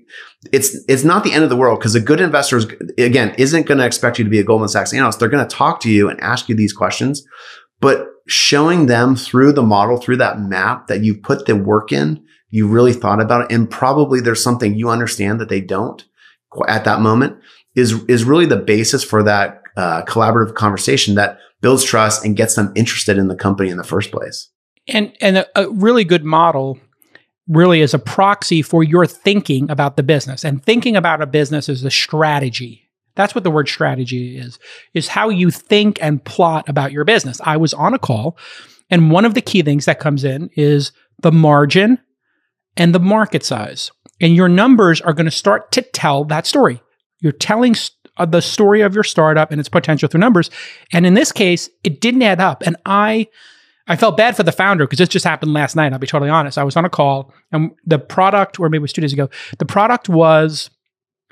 it's, 0.52 0.76
it's 0.88 1.04
not 1.04 1.22
the 1.22 1.32
end 1.32 1.44
of 1.44 1.50
the 1.50 1.56
world 1.56 1.78
because 1.78 1.94
a 1.94 2.00
good 2.00 2.20
investor 2.20 2.56
is, 2.56 2.64
again, 2.96 3.34
isn't 3.36 3.66
going 3.66 3.78
to 3.78 3.84
expect 3.84 4.18
you 4.18 4.24
to 4.24 4.30
be 4.30 4.38
a 4.38 4.44
Goldman 4.44 4.68
Sachs 4.68 4.94
analyst. 4.94 5.18
They're 5.18 5.28
going 5.28 5.46
to 5.46 5.54
talk 5.54 5.80
to 5.80 5.90
you 5.90 6.08
and 6.08 6.18
ask 6.20 6.48
you 6.48 6.54
these 6.54 6.72
questions, 6.72 7.26
but 7.80 8.06
showing 8.26 8.86
them 8.86 9.16
through 9.16 9.52
the 9.52 9.62
model, 9.62 9.98
through 9.98 10.16
that 10.16 10.40
map 10.40 10.86
that 10.86 11.02
you've 11.02 11.22
put 11.22 11.46
the 11.46 11.56
work 11.56 11.92
in, 11.92 12.24
you 12.48 12.66
really 12.66 12.92
thought 12.92 13.20
about 13.20 13.42
it. 13.42 13.54
And 13.54 13.70
probably 13.70 14.20
there's 14.20 14.42
something 14.42 14.74
you 14.74 14.88
understand 14.88 15.40
that 15.40 15.48
they 15.48 15.60
don't 15.60 16.04
at 16.68 16.84
that 16.84 17.00
moment 17.00 17.38
is, 17.74 18.02
is 18.04 18.24
really 18.24 18.46
the 18.46 18.56
basis 18.56 19.04
for 19.04 19.22
that 19.22 19.62
uh, 19.76 20.02
collaborative 20.04 20.54
conversation 20.54 21.14
that 21.14 21.38
builds 21.60 21.84
trust 21.84 22.24
and 22.24 22.36
gets 22.36 22.54
them 22.54 22.72
interested 22.74 23.18
in 23.18 23.28
the 23.28 23.36
company 23.36 23.70
in 23.70 23.76
the 23.76 23.84
first 23.84 24.10
place. 24.10 24.48
And, 24.88 25.12
and 25.20 25.38
a, 25.38 25.46
a 25.54 25.70
really 25.70 26.04
good 26.04 26.24
model 26.24 26.78
really 27.48 27.80
is 27.80 27.94
a 27.94 27.98
proxy 27.98 28.62
for 28.62 28.82
your 28.82 29.06
thinking 29.06 29.70
about 29.70 29.96
the 29.96 30.02
business. 30.02 30.44
And 30.44 30.64
thinking 30.64 30.96
about 30.96 31.22
a 31.22 31.26
business 31.26 31.68
is 31.68 31.84
a 31.84 31.90
strategy. 31.90 32.88
That's 33.16 33.34
what 33.34 33.44
the 33.44 33.50
word 33.50 33.68
strategy 33.68 34.38
is, 34.38 34.58
is 34.94 35.08
how 35.08 35.28
you 35.28 35.50
think 35.50 35.98
and 36.00 36.24
plot 36.24 36.68
about 36.68 36.92
your 36.92 37.04
business. 37.04 37.40
I 37.44 37.56
was 37.56 37.74
on 37.74 37.92
a 37.92 37.98
call 37.98 38.38
and 38.90 39.10
one 39.10 39.24
of 39.24 39.34
the 39.34 39.40
key 39.40 39.62
things 39.62 39.84
that 39.84 40.00
comes 40.00 40.24
in 40.24 40.50
is 40.56 40.92
the 41.22 41.32
margin 41.32 41.98
and 42.76 42.94
the 42.94 43.00
market 43.00 43.44
size. 43.44 43.90
And 44.20 44.34
your 44.34 44.48
numbers 44.48 45.00
are 45.00 45.12
going 45.12 45.26
to 45.26 45.30
start 45.30 45.72
to 45.72 45.82
tell 45.82 46.24
that 46.24 46.46
story. 46.46 46.82
You're 47.20 47.32
telling 47.32 47.74
st- 47.74 47.96
uh, 48.16 48.26
the 48.26 48.42
story 48.42 48.80
of 48.82 48.94
your 48.94 49.04
startup 49.04 49.50
and 49.50 49.60
its 49.60 49.68
potential 49.68 50.08
through 50.08 50.20
numbers. 50.20 50.50
And 50.92 51.06
in 51.06 51.14
this 51.14 51.32
case, 51.32 51.70
it 51.84 52.00
didn't 52.00 52.22
add 52.22 52.40
up. 52.40 52.62
And 52.66 52.76
I 52.84 53.28
I 53.88 53.96
felt 53.96 54.16
bad 54.16 54.36
for 54.36 54.42
the 54.42 54.52
founder 54.52 54.84
because 54.84 54.98
this 54.98 55.08
just 55.08 55.24
happened 55.24 55.52
last 55.52 55.74
night. 55.74 55.92
I'll 55.92 55.98
be 55.98 56.06
totally 56.06 56.30
honest. 56.30 56.58
I 56.58 56.64
was 56.64 56.76
on 56.76 56.84
a 56.84 56.90
call 56.90 57.32
and 57.50 57.72
the 57.84 57.98
product, 57.98 58.60
or 58.60 58.68
maybe 58.68 58.80
it 58.80 58.82
was 58.82 58.92
two 58.92 59.00
days 59.00 59.12
ago, 59.12 59.28
the 59.58 59.64
product 59.64 60.08
was 60.08 60.70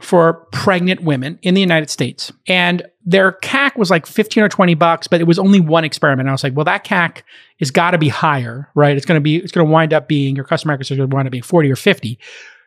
for 0.00 0.46
pregnant 0.52 1.02
women 1.02 1.38
in 1.42 1.54
the 1.54 1.60
United 1.60 1.90
States. 1.90 2.32
And 2.46 2.84
their 3.04 3.32
CAC 3.32 3.76
was 3.76 3.90
like 3.90 4.06
15 4.06 4.44
or 4.44 4.48
20 4.48 4.74
bucks, 4.74 5.08
but 5.08 5.20
it 5.20 5.24
was 5.24 5.38
only 5.38 5.60
one 5.60 5.84
experiment. 5.84 6.26
And 6.26 6.30
I 6.30 6.32
was 6.32 6.44
like, 6.44 6.54
well, 6.54 6.64
that 6.64 6.84
CAC 6.84 7.22
is 7.58 7.70
got 7.70 7.92
to 7.92 7.98
be 7.98 8.08
higher, 8.08 8.68
right? 8.74 8.96
It's 8.96 9.06
going 9.06 9.16
to 9.16 9.22
be, 9.22 9.36
it's 9.36 9.50
going 9.50 9.66
to 9.66 9.72
wind 9.72 9.92
up 9.92 10.06
being, 10.06 10.36
your 10.36 10.44
customer 10.44 10.74
acquisition 10.74 10.94
is 10.94 10.98
going 10.98 11.10
to 11.10 11.16
wind 11.16 11.26
up 11.26 11.32
being 11.32 11.42
40 11.42 11.70
or 11.70 11.76
50. 11.76 12.18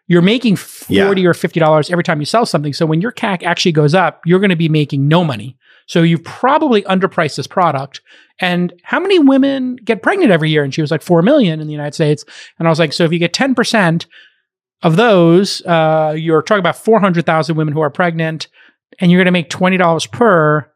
You're 0.07 0.21
making 0.21 0.57
40 0.57 0.93
yeah. 0.93 1.27
or 1.27 1.33
$50 1.33 1.91
every 1.91 2.03
time 2.03 2.19
you 2.19 2.25
sell 2.25 2.45
something. 2.45 2.73
So 2.73 2.85
when 2.85 2.99
your 2.99 3.13
CAC 3.13 3.43
actually 3.43 3.71
goes 3.71 3.95
up, 3.95 4.21
you're 4.25 4.39
going 4.39 4.49
to 4.49 4.57
be 4.57 4.67
making 4.67 5.07
no 5.07 5.23
money. 5.23 5.57
So 5.85 6.03
you've 6.03 6.23
probably 6.23 6.81
underpriced 6.83 7.37
this 7.37 7.47
product. 7.47 8.01
And 8.41 8.73
how 8.83 8.99
many 8.99 9.19
women 9.19 9.77
get 9.77 10.01
pregnant 10.01 10.31
every 10.31 10.49
year? 10.49 10.63
And 10.63 10.73
she 10.73 10.81
was 10.81 10.91
like 10.91 11.03
4 11.03 11.21
million 11.21 11.61
in 11.61 11.67
the 11.67 11.71
United 11.71 11.93
States. 11.93 12.25
And 12.59 12.67
I 12.67 12.71
was 12.71 12.79
like, 12.79 12.91
so 12.91 13.05
if 13.05 13.13
you 13.13 13.19
get 13.19 13.33
10% 13.33 14.05
of 14.81 14.95
those, 14.95 15.61
uh, 15.65 16.15
you're 16.17 16.41
talking 16.41 16.59
about 16.59 16.75
400,000 16.75 17.55
women 17.55 17.73
who 17.73 17.81
are 17.81 17.91
pregnant 17.91 18.47
and 18.99 19.11
you're 19.11 19.19
going 19.19 19.25
to 19.25 19.31
make 19.31 19.49
$20 19.49 20.11
per. 20.11 20.69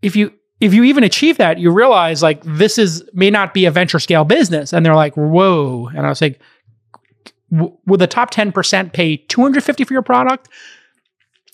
If 0.00 0.16
you, 0.16 0.32
if 0.60 0.72
you 0.72 0.84
even 0.84 1.04
achieve 1.04 1.36
that, 1.36 1.58
you 1.58 1.70
realize 1.70 2.22
like 2.22 2.42
this 2.44 2.78
is 2.78 3.04
may 3.12 3.30
not 3.30 3.52
be 3.52 3.66
a 3.66 3.70
venture 3.70 3.98
scale 3.98 4.24
business. 4.24 4.72
And 4.72 4.84
they're 4.84 4.96
like, 4.96 5.16
whoa. 5.16 5.88
And 5.94 6.06
I 6.06 6.08
was 6.08 6.22
like, 6.22 6.40
will 7.50 7.98
the 7.98 8.06
top 8.06 8.32
10% 8.32 8.92
pay 8.92 9.16
250 9.16 9.84
for 9.84 9.92
your 9.92 10.02
product? 10.02 10.48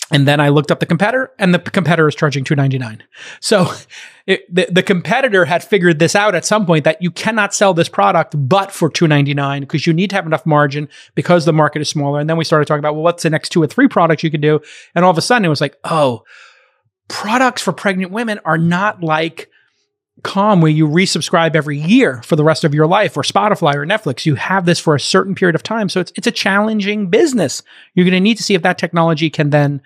And 0.09 0.25
then 0.25 0.39
I 0.39 0.49
looked 0.49 0.71
up 0.71 0.79
the 0.79 0.85
competitor, 0.85 1.31
and 1.37 1.53
the 1.53 1.59
competitor 1.59 2.07
is 2.07 2.15
charging 2.15 2.45
two 2.45 2.55
ninety 2.55 2.77
nine. 2.77 3.03
So 3.41 3.71
it, 4.25 4.53
the, 4.53 4.67
the 4.71 4.83
competitor 4.83 5.45
had 5.45 5.63
figured 5.63 5.99
this 5.99 6.15
out 6.15 6.33
at 6.33 6.45
some 6.45 6.65
point 6.65 6.85
that 6.85 7.01
you 7.01 7.11
cannot 7.11 7.53
sell 7.53 7.73
this 7.73 7.89
product 7.89 8.35
but 8.47 8.71
for 8.71 8.89
two 8.89 9.07
ninety 9.07 9.33
nine 9.33 9.61
because 9.61 9.85
you 9.85 9.93
need 9.93 10.09
to 10.11 10.15
have 10.15 10.25
enough 10.25 10.45
margin 10.45 10.87
because 11.15 11.45
the 11.45 11.53
market 11.53 11.81
is 11.81 11.89
smaller. 11.89 12.19
And 12.19 12.29
then 12.29 12.37
we 12.37 12.45
started 12.45 12.67
talking 12.67 12.79
about 12.79 12.93
well, 12.93 13.03
what's 13.03 13.23
the 13.23 13.29
next 13.29 13.49
two 13.49 13.61
or 13.61 13.67
three 13.67 13.87
products 13.87 14.23
you 14.23 14.31
could 14.31 14.41
do? 14.41 14.61
And 14.95 15.03
all 15.03 15.11
of 15.11 15.17
a 15.17 15.21
sudden, 15.21 15.43
it 15.43 15.49
was 15.49 15.61
like, 15.61 15.77
oh, 15.83 16.23
products 17.09 17.61
for 17.61 17.73
pregnant 17.73 18.11
women 18.11 18.39
are 18.45 18.57
not 18.57 19.03
like 19.03 19.49
Calm 20.23 20.61
where 20.61 20.71
you 20.71 20.87
resubscribe 20.87 21.55
every 21.55 21.77
year 21.77 22.21
for 22.23 22.35
the 22.35 22.43
rest 22.43 22.63
of 22.63 22.73
your 22.73 22.87
life 22.87 23.15
or 23.15 23.21
Spotify 23.21 23.75
or 23.75 23.85
Netflix. 23.85 24.25
You 24.25 24.35
have 24.35 24.65
this 24.65 24.79
for 24.79 24.95
a 24.95 24.99
certain 24.99 25.35
period 25.35 25.55
of 25.55 25.63
time. 25.63 25.89
So 25.89 25.99
it's, 25.99 26.11
it's 26.15 26.27
a 26.27 26.31
challenging 26.31 27.09
business. 27.09 27.61
You're 27.93 28.05
going 28.05 28.13
to 28.13 28.19
need 28.19 28.37
to 28.37 28.43
see 28.43 28.55
if 28.55 28.63
that 28.63 28.77
technology 28.77 29.29
can 29.29 29.51
then 29.51 29.81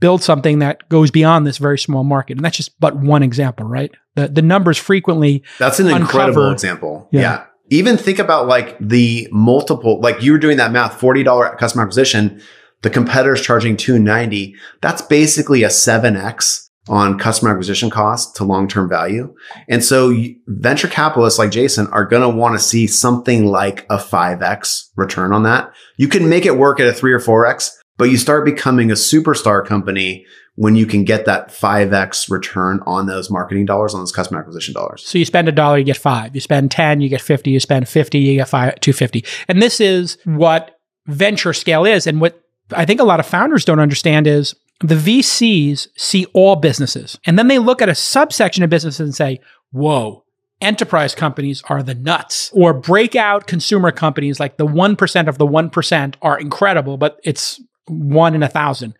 build 0.00 0.22
something 0.22 0.58
that 0.58 0.88
goes 0.88 1.10
beyond 1.10 1.46
this 1.46 1.58
very 1.58 1.78
small 1.78 2.04
market. 2.04 2.36
And 2.36 2.44
that's 2.44 2.56
just 2.56 2.78
but 2.80 2.96
one 2.96 3.22
example, 3.22 3.66
right? 3.66 3.90
The, 4.16 4.28
the 4.28 4.42
numbers 4.42 4.78
frequently. 4.78 5.42
That's 5.58 5.80
an 5.80 5.86
uncover, 5.86 6.02
incredible 6.02 6.50
example. 6.50 7.08
Yeah. 7.10 7.20
yeah. 7.20 7.44
Even 7.70 7.96
think 7.96 8.18
about 8.18 8.46
like 8.46 8.76
the 8.78 9.28
multiple, 9.32 10.00
like 10.00 10.22
you 10.22 10.32
were 10.32 10.38
doing 10.38 10.58
that 10.58 10.72
math, 10.72 11.00
$40 11.00 11.58
customer 11.58 11.82
acquisition, 11.82 12.42
the 12.82 12.90
competitor's 12.90 13.40
charging 13.40 13.76
290. 13.76 14.54
That's 14.82 15.02
basically 15.02 15.62
a 15.62 15.68
7x 15.68 16.63
on 16.88 17.18
customer 17.18 17.50
acquisition 17.50 17.88
cost 17.88 18.36
to 18.36 18.44
long-term 18.44 18.88
value. 18.88 19.34
And 19.68 19.82
so 19.82 20.14
venture 20.46 20.88
capitalists 20.88 21.38
like 21.38 21.50
Jason 21.50 21.86
are 21.88 22.04
going 22.04 22.22
to 22.22 22.28
want 22.28 22.54
to 22.54 22.64
see 22.64 22.86
something 22.86 23.46
like 23.46 23.86
a 23.88 23.96
5x 23.96 24.90
return 24.96 25.32
on 25.32 25.44
that. 25.44 25.72
You 25.96 26.08
can 26.08 26.28
make 26.28 26.44
it 26.44 26.58
work 26.58 26.80
at 26.80 26.86
a 26.86 26.92
3 26.92 27.12
or 27.12 27.20
4x, 27.20 27.70
but 27.96 28.10
you 28.10 28.18
start 28.18 28.44
becoming 28.44 28.90
a 28.90 28.94
superstar 28.94 29.64
company 29.64 30.26
when 30.56 30.76
you 30.76 30.86
can 30.86 31.04
get 31.04 31.24
that 31.24 31.48
5x 31.48 32.30
return 32.30 32.80
on 32.86 33.06
those 33.06 33.30
marketing 33.30 33.66
dollars 33.66 33.94
on 33.94 34.00
those 34.00 34.12
customer 34.12 34.40
acquisition 34.40 34.74
dollars. 34.74 35.04
So 35.06 35.18
you 35.18 35.24
spend 35.24 35.48
a 35.48 35.52
dollar, 35.52 35.78
you 35.78 35.84
get 35.84 35.96
5. 35.96 36.34
You 36.34 36.40
spend 36.40 36.70
10, 36.70 37.00
you 37.00 37.08
get 37.08 37.20
50, 37.20 37.50
you 37.50 37.60
spend 37.60 37.88
50, 37.88 38.18
you 38.18 38.34
get 38.36 38.48
5 38.48 38.80
250. 38.80 39.24
And 39.48 39.60
this 39.60 39.80
is 39.80 40.18
what 40.24 40.78
venture 41.06 41.52
scale 41.52 41.84
is 41.84 42.06
and 42.06 42.20
what 42.20 42.40
I 42.72 42.84
think 42.84 43.00
a 43.00 43.04
lot 43.04 43.20
of 43.20 43.26
founders 43.26 43.64
don't 43.64 43.80
understand 43.80 44.26
is 44.26 44.54
the 44.80 44.94
VCs 44.94 45.88
see 45.96 46.26
all 46.34 46.56
businesses 46.56 47.18
and 47.26 47.38
then 47.38 47.48
they 47.48 47.58
look 47.58 47.80
at 47.80 47.88
a 47.88 47.94
subsection 47.94 48.64
of 48.64 48.70
businesses 48.70 49.00
and 49.00 49.14
say, 49.14 49.40
whoa, 49.70 50.24
enterprise 50.60 51.14
companies 51.14 51.62
are 51.68 51.82
the 51.82 51.94
nuts. 51.94 52.50
Or 52.52 52.74
breakout 52.74 53.46
consumer 53.46 53.92
companies 53.92 54.40
like 54.40 54.56
the 54.56 54.66
1% 54.66 55.28
of 55.28 55.38
the 55.38 55.46
1% 55.46 56.14
are 56.22 56.38
incredible, 56.38 56.96
but 56.96 57.20
it's 57.22 57.60
one 57.86 58.34
in 58.34 58.42
a 58.42 58.48
thousand. 58.48 58.94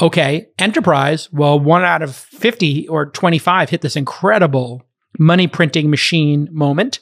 Okay, 0.00 0.48
enterprise, 0.58 1.30
well, 1.32 1.58
one 1.58 1.84
out 1.84 2.02
of 2.02 2.14
50 2.14 2.88
or 2.88 3.06
25 3.06 3.70
hit 3.70 3.80
this 3.82 3.96
incredible 3.96 4.82
money 5.18 5.46
printing 5.46 5.90
machine 5.90 6.48
moment. 6.50 6.98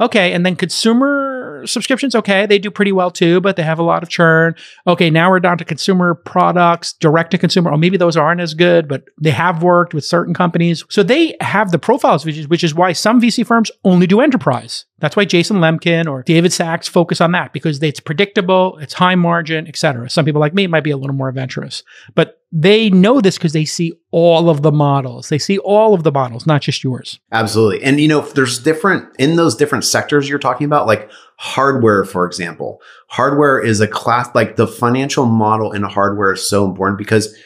Okay, 0.00 0.32
and 0.32 0.44
then 0.44 0.56
consumer 0.56 1.23
subscriptions, 1.66 2.14
okay, 2.14 2.46
they 2.46 2.58
do 2.58 2.70
pretty 2.70 2.92
well 2.92 3.10
too, 3.10 3.40
but 3.40 3.56
they 3.56 3.62
have 3.62 3.78
a 3.78 3.82
lot 3.82 4.02
of 4.02 4.08
churn. 4.08 4.54
Okay, 4.86 5.10
now 5.10 5.30
we're 5.30 5.40
down 5.40 5.58
to 5.58 5.64
consumer 5.64 6.14
products, 6.14 6.92
direct 6.94 7.30
to 7.32 7.38
consumer. 7.38 7.70
Or 7.70 7.78
maybe 7.78 7.96
those 7.96 8.16
aren't 8.16 8.40
as 8.40 8.54
good, 8.54 8.88
but 8.88 9.04
they 9.20 9.30
have 9.30 9.62
worked 9.62 9.94
with 9.94 10.04
certain 10.04 10.34
companies. 10.34 10.84
So 10.88 11.02
they 11.02 11.36
have 11.40 11.70
the 11.70 11.78
profiles, 11.78 12.24
which 12.24 12.38
is, 12.38 12.48
which 12.48 12.64
is 12.64 12.74
why 12.74 12.92
some 12.92 13.20
VC 13.20 13.46
firms 13.46 13.70
only 13.84 14.06
do 14.06 14.20
enterprise. 14.20 14.86
That's 15.04 15.16
why 15.16 15.26
Jason 15.26 15.58
Lemkin 15.58 16.10
or 16.10 16.22
David 16.22 16.52
Sacks 16.52 16.88
focus 16.88 17.20
on 17.20 17.32
that 17.32 17.52
because 17.52 17.82
it's 17.82 18.00
predictable, 18.00 18.78
it's 18.78 18.94
high 18.94 19.16
margin, 19.16 19.66
etc. 19.66 20.08
Some 20.08 20.24
people 20.24 20.40
like 20.40 20.54
me 20.54 20.66
might 20.66 20.84
be 20.84 20.92
a 20.92 20.96
little 20.96 21.14
more 21.14 21.28
adventurous, 21.28 21.82
but 22.14 22.40
they 22.52 22.88
know 22.88 23.20
this 23.20 23.36
because 23.36 23.52
they 23.52 23.64
see 23.64 23.92
all 24.12 24.48
of 24.48 24.62
the 24.62 24.70
models. 24.70 25.28
They 25.28 25.38
see 25.38 25.58
all 25.58 25.92
of 25.92 26.04
the 26.04 26.12
models, 26.12 26.46
not 26.46 26.62
just 26.62 26.84
yours. 26.84 27.18
Absolutely. 27.32 27.82
And 27.82 28.00
you 28.00 28.06
know, 28.06 28.20
there's 28.20 28.60
different 28.60 29.08
in 29.18 29.34
those 29.34 29.56
different 29.56 29.84
sectors 29.84 30.28
you're 30.28 30.38
talking 30.38 30.64
about, 30.64 30.86
like 30.86 31.10
hardware, 31.36 32.04
for 32.04 32.26
example. 32.26 32.80
Hardware 33.08 33.60
is 33.60 33.80
a 33.80 33.88
class, 33.88 34.28
like 34.34 34.56
the 34.56 34.66
financial 34.66 35.26
model 35.26 35.72
in 35.72 35.82
hardware 35.82 36.32
is 36.32 36.48
so 36.48 36.64
important 36.64 36.98
because 36.98 37.36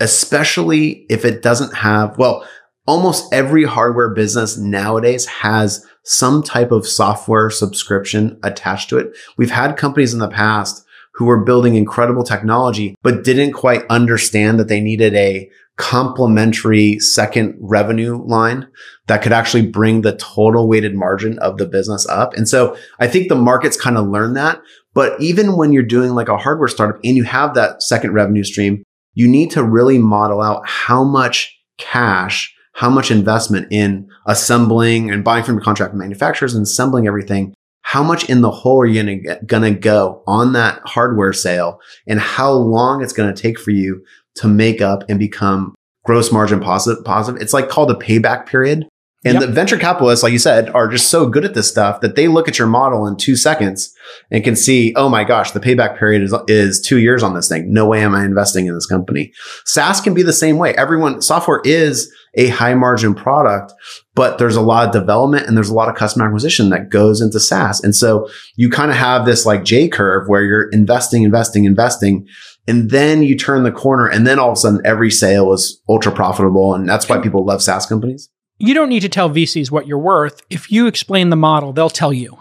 especially 0.00 1.06
if 1.08 1.24
it 1.24 1.42
doesn't 1.42 1.74
have, 1.74 2.18
well, 2.18 2.46
almost 2.86 3.32
every 3.32 3.64
hardware 3.64 4.14
business 4.14 4.56
nowadays 4.56 5.26
has 5.26 5.86
some 6.04 6.42
type 6.42 6.72
of 6.72 6.86
software 6.86 7.50
subscription 7.50 8.38
attached 8.42 8.88
to 8.88 8.98
it. 8.98 9.16
We've 9.36 9.50
had 9.50 9.76
companies 9.76 10.14
in 10.14 10.20
the 10.20 10.28
past 10.28 10.84
who 11.12 11.26
were 11.26 11.44
building 11.44 11.74
incredible 11.74 12.24
technology, 12.24 12.94
but 13.02 13.24
didn't 13.24 13.52
quite 13.52 13.84
understand 13.90 14.58
that 14.58 14.68
they 14.68 14.80
needed 14.80 15.14
a 15.14 15.50
complementary 15.78 16.98
second 16.98 17.56
revenue 17.60 18.22
line 18.24 18.68
that 19.06 19.22
could 19.22 19.32
actually 19.32 19.64
bring 19.64 20.02
the 20.02 20.16
total 20.16 20.68
weighted 20.68 20.94
margin 20.94 21.38
of 21.38 21.56
the 21.56 21.66
business 21.66 22.06
up. 22.08 22.34
And 22.34 22.48
so 22.48 22.76
I 22.98 23.06
think 23.06 23.28
the 23.28 23.36
market's 23.36 23.80
kind 23.80 23.96
of 23.96 24.08
learn 24.08 24.34
that. 24.34 24.60
But 24.92 25.20
even 25.20 25.56
when 25.56 25.72
you're 25.72 25.82
doing 25.82 26.10
like 26.10 26.28
a 26.28 26.36
hardware 26.36 26.68
startup 26.68 27.00
and 27.02 27.16
you 27.16 27.24
have 27.24 27.54
that 27.54 27.82
second 27.82 28.12
revenue 28.12 28.44
stream, 28.44 28.82
you 29.14 29.28
need 29.28 29.50
to 29.52 29.64
really 29.64 29.98
model 29.98 30.42
out 30.42 30.68
how 30.68 31.04
much 31.04 31.56
cash 31.78 32.54
how 32.78 32.88
much 32.88 33.10
investment 33.10 33.66
in 33.72 34.08
assembling 34.26 35.10
and 35.10 35.24
buying 35.24 35.42
from 35.42 35.60
contract 35.60 35.94
manufacturers 35.94 36.54
and 36.54 36.62
assembling 36.62 37.08
everything. 37.08 37.52
How 37.82 38.04
much 38.04 38.30
in 38.30 38.40
the 38.40 38.52
hole 38.52 38.80
are 38.80 38.86
you 38.86 39.02
gonna, 39.02 39.42
gonna 39.44 39.74
go 39.74 40.22
on 40.28 40.52
that 40.52 40.80
hardware 40.84 41.32
sale 41.32 41.80
and 42.06 42.20
how 42.20 42.52
long 42.52 43.02
it's 43.02 43.12
going 43.12 43.34
to 43.34 43.42
take 43.42 43.58
for 43.58 43.72
you 43.72 44.04
to 44.38 44.48
make 44.48 44.80
up 44.80 45.02
and 45.08 45.18
become 45.18 45.74
gross 46.04 46.32
margin 46.32 46.60
positive, 46.60 47.04
positive. 47.04 47.40
It's 47.40 47.52
like 47.52 47.68
called 47.68 47.90
a 47.90 47.94
payback 47.94 48.46
period. 48.46 48.88
And 49.24 49.34
yep. 49.34 49.42
the 49.42 49.52
venture 49.52 49.76
capitalists, 49.76 50.22
like 50.22 50.32
you 50.32 50.38
said, 50.38 50.70
are 50.70 50.86
just 50.86 51.08
so 51.08 51.28
good 51.28 51.44
at 51.44 51.52
this 51.52 51.68
stuff 51.68 52.00
that 52.02 52.14
they 52.14 52.28
look 52.28 52.46
at 52.46 52.56
your 52.56 52.68
model 52.68 53.04
in 53.04 53.16
two 53.16 53.34
seconds 53.34 53.92
and 54.30 54.44
can 54.44 54.54
see, 54.54 54.94
oh 54.94 55.08
my 55.08 55.24
gosh, 55.24 55.50
the 55.50 55.58
payback 55.58 55.98
period 55.98 56.22
is, 56.22 56.32
is 56.46 56.80
two 56.80 56.98
years 56.98 57.24
on 57.24 57.34
this 57.34 57.48
thing. 57.48 57.72
No 57.72 57.84
way 57.86 58.00
am 58.00 58.14
I 58.14 58.24
investing 58.24 58.66
in 58.66 58.74
this 58.74 58.86
company. 58.86 59.32
SaaS 59.64 60.00
can 60.00 60.14
be 60.14 60.22
the 60.22 60.32
same 60.32 60.56
way. 60.56 60.72
Everyone, 60.74 61.20
software 61.20 61.60
is 61.64 62.12
a 62.34 62.46
high 62.48 62.74
margin 62.74 63.12
product, 63.12 63.72
but 64.14 64.38
there's 64.38 64.54
a 64.54 64.62
lot 64.62 64.86
of 64.86 64.92
development 64.92 65.48
and 65.48 65.56
there's 65.56 65.70
a 65.70 65.74
lot 65.74 65.88
of 65.88 65.96
customer 65.96 66.26
acquisition 66.26 66.70
that 66.70 66.88
goes 66.88 67.20
into 67.20 67.40
SaaS. 67.40 67.82
And 67.82 67.96
so 67.96 68.28
you 68.54 68.70
kind 68.70 68.92
of 68.92 68.96
have 68.96 69.26
this 69.26 69.44
like 69.44 69.64
J 69.64 69.88
curve 69.88 70.28
where 70.28 70.42
you're 70.42 70.70
investing, 70.70 71.24
investing, 71.24 71.64
investing. 71.64 72.26
And 72.68 72.90
then 72.90 73.22
you 73.22 73.36
turn 73.36 73.64
the 73.64 73.72
corner 73.72 74.06
and 74.06 74.26
then 74.26 74.38
all 74.38 74.50
of 74.50 74.52
a 74.52 74.60
sudden 74.60 74.80
every 74.84 75.10
sale 75.10 75.52
is 75.52 75.82
ultra 75.88 76.12
profitable. 76.12 76.74
And 76.74 76.88
that's 76.88 77.08
why 77.08 77.18
people 77.18 77.44
love 77.44 77.62
SaaS 77.62 77.86
companies 77.86 78.28
you 78.58 78.74
don't 78.74 78.88
need 78.88 79.00
to 79.00 79.08
tell 79.08 79.30
VCs 79.30 79.70
what 79.70 79.86
you're 79.86 79.98
worth. 79.98 80.42
If 80.50 80.70
you 80.70 80.86
explain 80.86 81.30
the 81.30 81.36
model, 81.36 81.72
they'll 81.72 81.90
tell 81.90 82.12
you, 82.12 82.38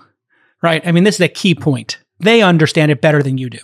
right? 0.61 0.85
I 0.85 0.91
mean, 0.91 1.03
this 1.03 1.15
is 1.15 1.21
a 1.21 1.27
key 1.27 1.55
point. 1.55 1.99
They 2.19 2.41
understand 2.41 2.91
it 2.91 3.01
better 3.01 3.21
than 3.21 3.37
you 3.37 3.49
do. 3.49 3.59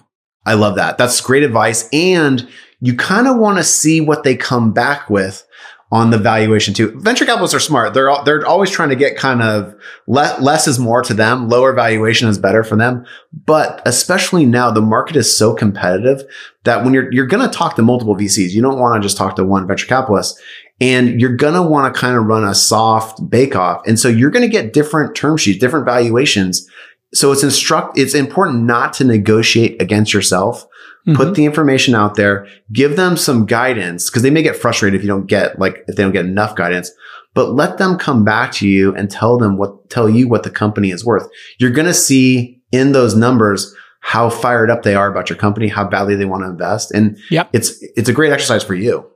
I 0.46 0.54
love 0.54 0.76
that. 0.76 0.98
That's 0.98 1.20
great 1.22 1.44
advice. 1.44 1.90
And 1.92 2.48
you 2.80 2.96
kind 2.96 3.28
of 3.28 3.38
want 3.38 3.58
to 3.58 3.64
see 3.64 4.02
what 4.02 4.24
they 4.24 4.36
come 4.36 4.72
back 4.74 5.10
with 5.10 5.46
on 5.94 6.10
the 6.10 6.18
valuation 6.18 6.74
too. 6.74 7.00
Venture 7.00 7.24
capitalists 7.24 7.54
are 7.54 7.60
smart. 7.60 7.94
They're 7.94 8.12
they're 8.26 8.44
always 8.48 8.72
trying 8.72 8.90
to 8.90 8.96
get 8.96 9.16
kind 9.16 9.44
of 9.44 9.76
le- 10.08 10.36
less 10.42 10.68
is 10.68 10.80
more 10.80 11.04
to 11.04 11.14
them. 11.14 11.50
Lower 11.50 11.72
valuation 11.72 12.28
is 12.28 12.40
better 12.40 12.64
for 12.64 12.76
them. 12.76 13.06
But 13.46 13.80
especially 13.86 14.48
now, 14.48 14.72
the 14.72 14.82
market 14.82 15.16
is 15.16 15.38
so 15.38 15.54
competitive 15.54 16.24
that 16.64 16.84
when 16.84 16.96
you're 16.96 17.14
you're 17.14 17.28
going 17.28 17.48
to 17.48 17.56
talk 17.56 17.76
to 17.76 17.84
multiple 17.84 18.18
VCs, 18.18 18.54
you 18.54 18.62
don't 18.64 18.80
want 18.80 19.00
to 19.00 19.06
just 19.06 19.18
talk 19.18 19.36
to 19.36 19.46
one 19.46 19.68
venture 19.68 19.86
capitalist 19.86 20.42
and 20.82 21.22
you're 21.22 21.38
going 21.38 21.54
to 21.54 21.62
want 21.62 21.94
to 21.94 22.00
kind 22.00 22.18
of 22.18 22.26
run 22.26 22.44
a 22.44 22.56
soft 22.56 23.30
bake 23.30 23.56
off. 23.56 23.86
And 23.86 24.00
so 24.00 24.08
you're 24.08 24.32
going 24.32 24.50
to 24.50 24.52
get 24.52 24.74
different 24.74 25.16
term 25.16 25.38
sheets, 25.38 25.60
different 25.60 25.86
valuations. 25.86 26.68
So 27.14 27.32
it's 27.32 27.44
instruct, 27.44 28.00
it's 28.00 28.16
important 28.16 28.64
not 28.64 28.94
to 28.94 29.04
negotiate 29.04 29.80
against 29.80 30.12
yourself. 30.12 30.66
Mm-hmm. 31.06 31.18
Put 31.18 31.36
the 31.36 31.44
information 31.44 31.96
out 31.96 32.16
there, 32.16 32.48
give 32.72 32.96
them 32.96 33.18
some 33.18 33.46
guidance 33.46 34.10
because 34.10 34.22
they 34.24 34.30
may 34.30 34.42
get 34.42 34.56
frustrated 34.56 34.98
if 34.98 35.04
you 35.04 35.10
don't 35.10 35.28
get 35.28 35.60
like, 35.60 35.84
if 35.88 35.98
they 35.98 36.04
don't 36.04 36.14
get 36.14 36.26
enough 36.26 36.56
guidance, 36.56 36.92
but 37.34 37.54
let 37.54 37.78
them 37.78 37.98
come 37.98 38.24
back 38.24 38.54
to 38.54 38.68
you 38.68 38.96
and 38.96 39.12
tell 39.12 39.38
them 39.38 39.58
what, 39.58 39.90
tell 39.90 40.10
you 40.10 40.30
what 40.30 40.44
the 40.44 40.50
company 40.50 40.92
is 40.92 41.04
worth. 41.04 41.28
You're 41.60 41.72
going 41.72 41.88
to 41.88 41.94
see 41.94 42.62
in 42.72 42.94
those 42.94 43.16
numbers 43.16 43.76
how 44.00 44.30
fired 44.30 44.70
up 44.70 44.84
they 44.84 44.96
are 44.96 45.10
about 45.10 45.30
your 45.30 45.38
company, 45.38 45.68
how 45.68 45.88
badly 45.88 46.16
they 46.16 46.26
want 46.26 46.44
to 46.44 46.50
invest. 46.50 46.92
And 46.92 47.18
yep. 47.30 47.50
it's, 47.52 47.78
it's 47.98 48.08
a 48.10 48.14
great 48.14 48.32
exercise 48.32 48.64
for 48.64 48.76
you. 48.76 49.10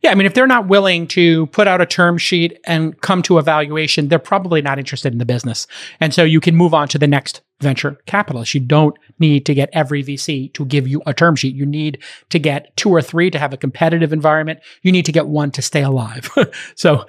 Yeah, 0.00 0.12
I 0.12 0.14
mean, 0.14 0.26
if 0.26 0.34
they're 0.34 0.46
not 0.46 0.68
willing 0.68 1.08
to 1.08 1.46
put 1.48 1.66
out 1.66 1.80
a 1.80 1.86
term 1.86 2.18
sheet 2.18 2.58
and 2.64 3.00
come 3.00 3.20
to 3.22 3.38
evaluation, 3.38 4.08
they're 4.08 4.20
probably 4.20 4.62
not 4.62 4.78
interested 4.78 5.12
in 5.12 5.18
the 5.18 5.24
business. 5.24 5.66
And 5.98 6.14
so 6.14 6.22
you 6.22 6.40
can 6.40 6.54
move 6.54 6.72
on 6.72 6.86
to 6.88 6.98
the 6.98 7.08
next 7.08 7.40
venture 7.60 7.98
capitalist. 8.06 8.54
You 8.54 8.60
don't 8.60 8.96
need 9.20 9.46
to 9.46 9.54
get 9.54 9.68
every 9.72 10.02
VC 10.02 10.52
to 10.54 10.64
give 10.64 10.86
you 10.86 11.02
a 11.06 11.14
term 11.14 11.36
sheet. 11.36 11.54
You 11.54 11.66
need 11.66 12.02
to 12.30 12.38
get 12.38 12.76
two 12.76 12.90
or 12.90 13.02
three 13.02 13.30
to 13.30 13.38
have 13.38 13.52
a 13.52 13.56
competitive 13.56 14.12
environment. 14.12 14.60
You 14.82 14.92
need 14.92 15.04
to 15.06 15.12
get 15.12 15.28
one 15.28 15.50
to 15.52 15.62
stay 15.62 15.82
alive. 15.82 16.30
so 16.74 17.06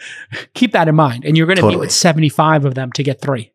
keep 0.54 0.72
that 0.72 0.88
in 0.88 0.96
mind. 0.96 1.26
And 1.26 1.38
you're 1.38 1.48
going 1.48 1.58
to 1.58 1.62
totally. 1.62 1.78
meet 1.78 1.88
with 1.88 1.92
75 1.92 2.66
of 2.66 2.76
them 2.76 2.92
to 2.94 3.04
get 3.04 3.22
three 3.22 3.52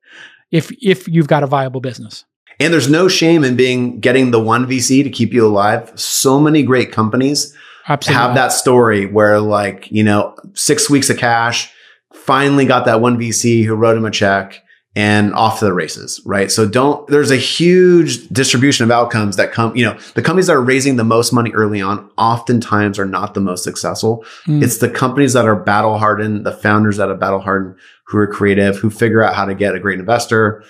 if 0.50 0.70
if 0.82 1.08
you've 1.08 1.28
got 1.28 1.42
a 1.42 1.46
viable 1.46 1.80
business. 1.80 2.24
And 2.60 2.72
there's 2.72 2.88
no 2.88 3.08
shame 3.08 3.42
in 3.42 3.56
being 3.56 3.98
getting 4.00 4.30
the 4.30 4.40
one 4.40 4.66
VC 4.66 5.02
to 5.02 5.10
keep 5.10 5.32
you 5.32 5.46
alive. 5.46 5.92
So 5.98 6.38
many 6.38 6.62
great 6.62 6.92
companies 6.92 7.54
Absolutely. 7.88 8.22
have 8.22 8.34
that 8.36 8.52
story 8.52 9.06
where 9.06 9.40
like, 9.40 9.90
you 9.90 10.04
know, 10.04 10.36
six 10.54 10.88
weeks 10.88 11.10
of 11.10 11.18
cash, 11.18 11.72
finally 12.12 12.64
got 12.64 12.84
that 12.86 13.00
one 13.00 13.18
VC 13.18 13.64
who 13.64 13.74
wrote 13.74 13.96
him 13.96 14.04
a 14.04 14.10
check 14.10 14.63
and 14.96 15.35
off 15.35 15.59
to 15.59 15.64
the 15.64 15.72
races, 15.72 16.20
right? 16.24 16.52
So 16.52 16.68
don't, 16.68 17.07
there's 17.09 17.33
a 17.33 17.37
huge 17.37 18.28
distribution 18.28 18.85
of 18.85 18.92
outcomes 18.92 19.37
that 19.37 19.50
come, 19.50 19.74
you 19.74 19.85
know, 19.85 19.98
the 20.14 20.22
companies 20.22 20.46
that 20.46 20.54
are 20.54 20.62
raising 20.62 20.96
the 20.96 21.04
most 21.04 21.33
money 21.33 21.50
early 21.50 21.80
on 21.80 22.09
oftentimes 22.16 22.98
are 22.98 23.04
not 23.04 23.35
the 23.35 23.40
most 23.40 23.64
successful. 23.64 24.24
Mm. 24.46 24.62
It's 24.62 24.78
the 24.78 24.88
companies 24.88 25.33
that 25.33 25.46
are 25.46 25.57
battle 25.57 25.98
hardened, 25.98 26.46
the 26.46 26.52
founders 26.52 26.96
that 26.98 27.09
are 27.09 27.16
battle 27.16 27.40
hardened, 27.40 27.76
who 28.07 28.18
are 28.18 28.26
creative, 28.28 28.76
who 28.76 28.88
figure 28.88 29.22
out 29.22 29.35
how 29.35 29.44
to 29.44 29.54
get 29.54 29.74
a 29.74 29.80
great 29.80 29.98
investor 29.98 30.62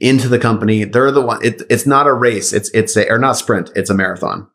into 0.00 0.28
the 0.28 0.38
company. 0.38 0.84
They're 0.84 1.12
the 1.12 1.22
one, 1.22 1.44
it, 1.44 1.62
it's 1.70 1.86
not 1.86 2.08
a 2.08 2.12
race. 2.12 2.52
It's, 2.52 2.70
it's 2.70 2.96
a, 2.96 3.08
or 3.08 3.18
not 3.18 3.36
sprint. 3.36 3.70
It's 3.76 3.90
a 3.90 3.94
marathon. 3.94 4.48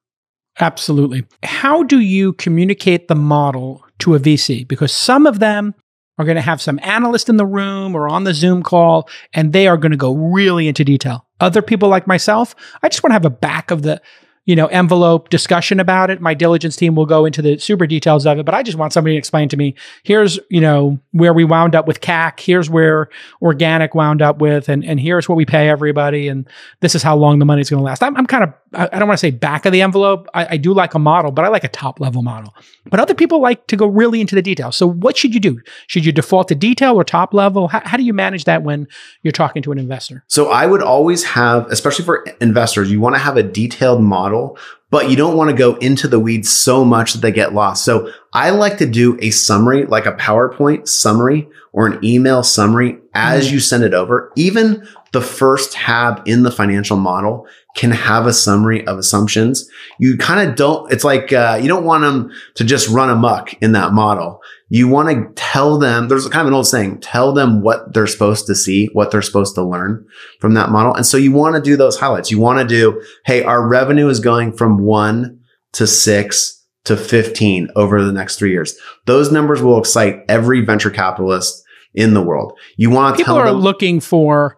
Absolutely. 0.60 1.26
How 1.44 1.84
do 1.84 2.00
you 2.00 2.34
communicate 2.34 3.08
the 3.08 3.16
model 3.16 3.86
to 4.00 4.16
a 4.16 4.20
VC? 4.20 4.68
Because 4.68 4.92
some 4.92 5.26
of 5.26 5.40
them 5.40 5.76
are 6.18 6.26
going 6.26 6.36
to 6.36 6.42
have 6.42 6.62
some 6.62 6.80
analyst 6.82 7.30
in 7.30 7.38
the 7.38 7.46
room 7.46 7.96
or 7.96 8.08
on 8.08 8.24
the 8.24 8.34
Zoom 8.34 8.64
call, 8.64 9.10
and 9.34 9.54
they 9.54 9.68
are 9.68 9.78
going 9.78 9.92
to 9.92 9.98
go 9.98 10.14
really 10.14 10.68
into 10.68 10.84
detail. 10.84 11.26
Other 11.40 11.62
people 11.62 11.90
like 11.90 12.08
myself, 12.08 12.56
I 12.82 12.90
just 12.90 13.04
want 13.04 13.12
to 13.12 13.16
have 13.16 13.26
a 13.26 13.30
back 13.30 13.72
of 13.72 13.82
the 13.82 14.02
you 14.46 14.56
know, 14.56 14.68
envelope 14.68 15.30
discussion 15.30 15.80
about 15.80 16.12
it. 16.12 16.22
My 16.22 16.36
diligence 16.36 16.76
team 16.76 16.94
will 16.96 17.08
go 17.08 17.26
into 17.26 17.42
the 17.42 17.58
super 17.58 17.88
details 17.88 18.28
of 18.28 18.38
it, 18.38 18.46
but 18.46 18.54
I 18.54 18.62
just 18.62 18.78
want 18.78 18.94
somebody 18.94 19.16
to 19.16 19.18
explain 19.18 19.50
to 19.50 19.58
me, 19.58 19.74
here's, 20.04 20.40
you 20.50 20.62
know, 20.62 21.00
where 21.12 21.34
we 21.34 21.44
wound 21.44 21.74
up 21.74 21.88
with 21.88 22.00
CAC, 22.00 22.40
here's 22.40 22.70
where 22.70 23.10
organic 23.42 23.96
wound 23.96 24.22
up 24.22 24.38
with, 24.38 24.70
and, 24.70 24.86
and 24.86 25.00
here's 25.00 25.28
what 25.28 25.36
we 25.36 25.46
pay 25.46 25.68
everybody. 25.68 26.28
And 26.28 26.48
this 26.82 26.94
is 26.94 27.02
how 27.02 27.16
long 27.18 27.40
the 27.40 27.46
money's 27.46 27.72
going 27.72 27.80
to 27.80 27.84
last. 27.84 28.04
I'm, 28.04 28.16
I'm 28.16 28.28
kind 28.28 28.44
of, 28.44 28.54
I 28.76 29.00
don't 29.00 29.08
want 29.08 29.20
to 29.20 29.22
say 29.22 29.32
back 29.32 29.66
of 29.66 29.72
the 29.72 29.82
envelope. 29.82 30.28
I, 30.34 30.48
I 30.52 30.58
do 30.58 30.74
like 30.74 30.94
a 30.94 31.00
model, 31.00 31.32
but 31.32 31.46
I 31.46 31.48
like 31.48 31.64
a 31.64 31.70
top 31.70 32.00
level 32.00 32.22
model. 32.22 32.54
But 32.90 33.00
other 33.00 33.14
people 33.14 33.42
like 33.42 33.68
to 33.68 33.76
go 33.76 33.88
really 33.88 34.22
into 34.22 34.36
the 34.36 34.42
details. 34.42 34.76
So 34.76 34.88
what 34.88 35.18
should 35.18 35.34
you 35.34 35.40
do? 35.40 35.62
Should 35.88 36.06
you 36.06 36.12
default 36.12 36.48
to 36.50 36.56
detail 36.56 36.96
or 36.96 37.04
top 37.04 37.34
level? 37.34 37.68
How, 37.68 37.82
how 37.86 37.98
do 37.98 38.04
you 38.04 38.14
manage 38.14 38.46
that 38.46 38.64
when 38.64 38.88
you're 39.24 39.32
talking 39.32 39.62
to 39.64 39.72
an 39.72 39.78
investor? 39.78 40.24
So 40.28 40.50
I 40.52 40.66
would 40.66 40.82
always 40.82 41.24
have, 41.24 41.68
especially 41.72 42.06
for 42.06 42.26
investors, 42.42 42.92
you 42.92 43.00
want 43.00 43.16
to 43.16 43.20
have 43.20 43.38
a 43.38 43.44
detailed 43.44 44.02
model 44.02 44.58
but 44.92 45.10
you 45.10 45.18
don't 45.18 45.36
want 45.36 45.50
to 45.50 45.56
go 45.56 45.76
into 45.76 46.08
the 46.08 46.20
weeds 46.20 46.50
so 46.50 46.86
much 46.86 47.12
that 47.12 47.20
they 47.20 47.32
get 47.32 47.54
lost. 47.54 47.84
So 47.84 48.14
I 48.32 48.52
like 48.52 48.78
to 48.78 48.86
do 48.86 49.18
a 49.22 49.30
summary, 49.30 49.86
like 49.86 50.06
a 50.06 50.14
PowerPoint 50.14 50.88
summary 50.88 51.50
or 51.74 51.88
an 51.88 52.00
email 52.02 52.44
summary 52.44 53.00
as 53.14 53.50
mm. 53.50 53.52
you 53.52 53.60
send 53.60 53.84
it 53.84 53.94
over. 53.94 54.32
Even 54.38 54.88
the 55.12 55.22
first 55.22 55.74
tab 55.74 56.22
in 56.26 56.44
the 56.44 56.52
financial 56.52 56.98
model 56.98 57.48
can 57.76 57.92
have 57.92 58.26
a 58.26 58.34
summary 58.34 58.86
of 58.88 58.98
assumptions. 58.98 59.70
You 60.00 60.18
kind 60.18 60.50
of 60.50 60.56
don't, 60.56 60.92
it's 60.92 61.04
like, 61.04 61.32
uh, 61.34 61.60
you 61.62 61.68
don't 61.68 61.84
want 61.84 62.04
them 62.04 62.32
to 62.56 62.64
just 62.64 62.88
run 62.90 63.10
amok 63.10 63.54
in 63.62 63.74
that 63.74 63.94
model. 63.94 64.42
You 64.70 64.88
want 64.88 65.10
to 65.10 65.32
tell 65.36 65.78
them, 65.78 66.08
there's 66.08 66.26
a 66.26 66.30
kind 66.30 66.42
of 66.42 66.48
an 66.48 66.54
old 66.54 66.68
saying, 66.68 67.02
tell 67.02 67.34
them 67.34 67.62
what 67.62 67.94
they're 67.94 68.08
supposed 68.08 68.48
to 68.48 68.56
see, 68.56 68.88
what 68.94 69.12
they're 69.12 69.22
supposed 69.22 69.56
to 69.56 69.64
learn 69.64 70.08
from 70.40 70.54
that 70.54 70.70
model. 70.70 70.96
And 70.96 71.06
so 71.06 71.18
you 71.18 71.34
want 71.34 71.56
to 71.56 71.62
do 71.62 71.76
those 71.76 72.00
highlights. 72.00 72.32
You 72.32 72.40
want 72.40 72.60
to 72.60 72.66
do, 72.66 73.04
Hey, 73.26 73.44
our 73.44 73.68
revenue 73.68 74.08
is 74.08 74.20
going 74.22 74.54
from 74.54 74.80
one 74.80 75.42
to 75.74 75.86
six 75.86 76.64
to 76.86 76.96
15 76.96 77.70
over 77.76 78.04
the 78.04 78.14
next 78.14 78.38
three 78.38 78.52
years. 78.52 78.78
Those 79.06 79.32
numbers 79.32 79.62
will 79.62 79.80
excite 79.80 80.24
every 80.30 80.62
venture 80.62 80.92
capitalist 80.92 81.64
in 81.94 82.14
the 82.14 82.22
world. 82.22 82.58
You 82.78 82.90
want 82.90 83.18
to 83.18 83.24
people 83.24 83.38
are 83.38 83.48
them, 83.48 83.60
looking 83.60 84.00
for 84.00 84.58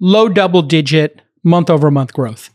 low 0.00 0.28
double 0.28 0.62
digit 0.62 1.22
month 1.42 1.70
over 1.70 1.90
month 1.90 2.12
growth. 2.12 2.50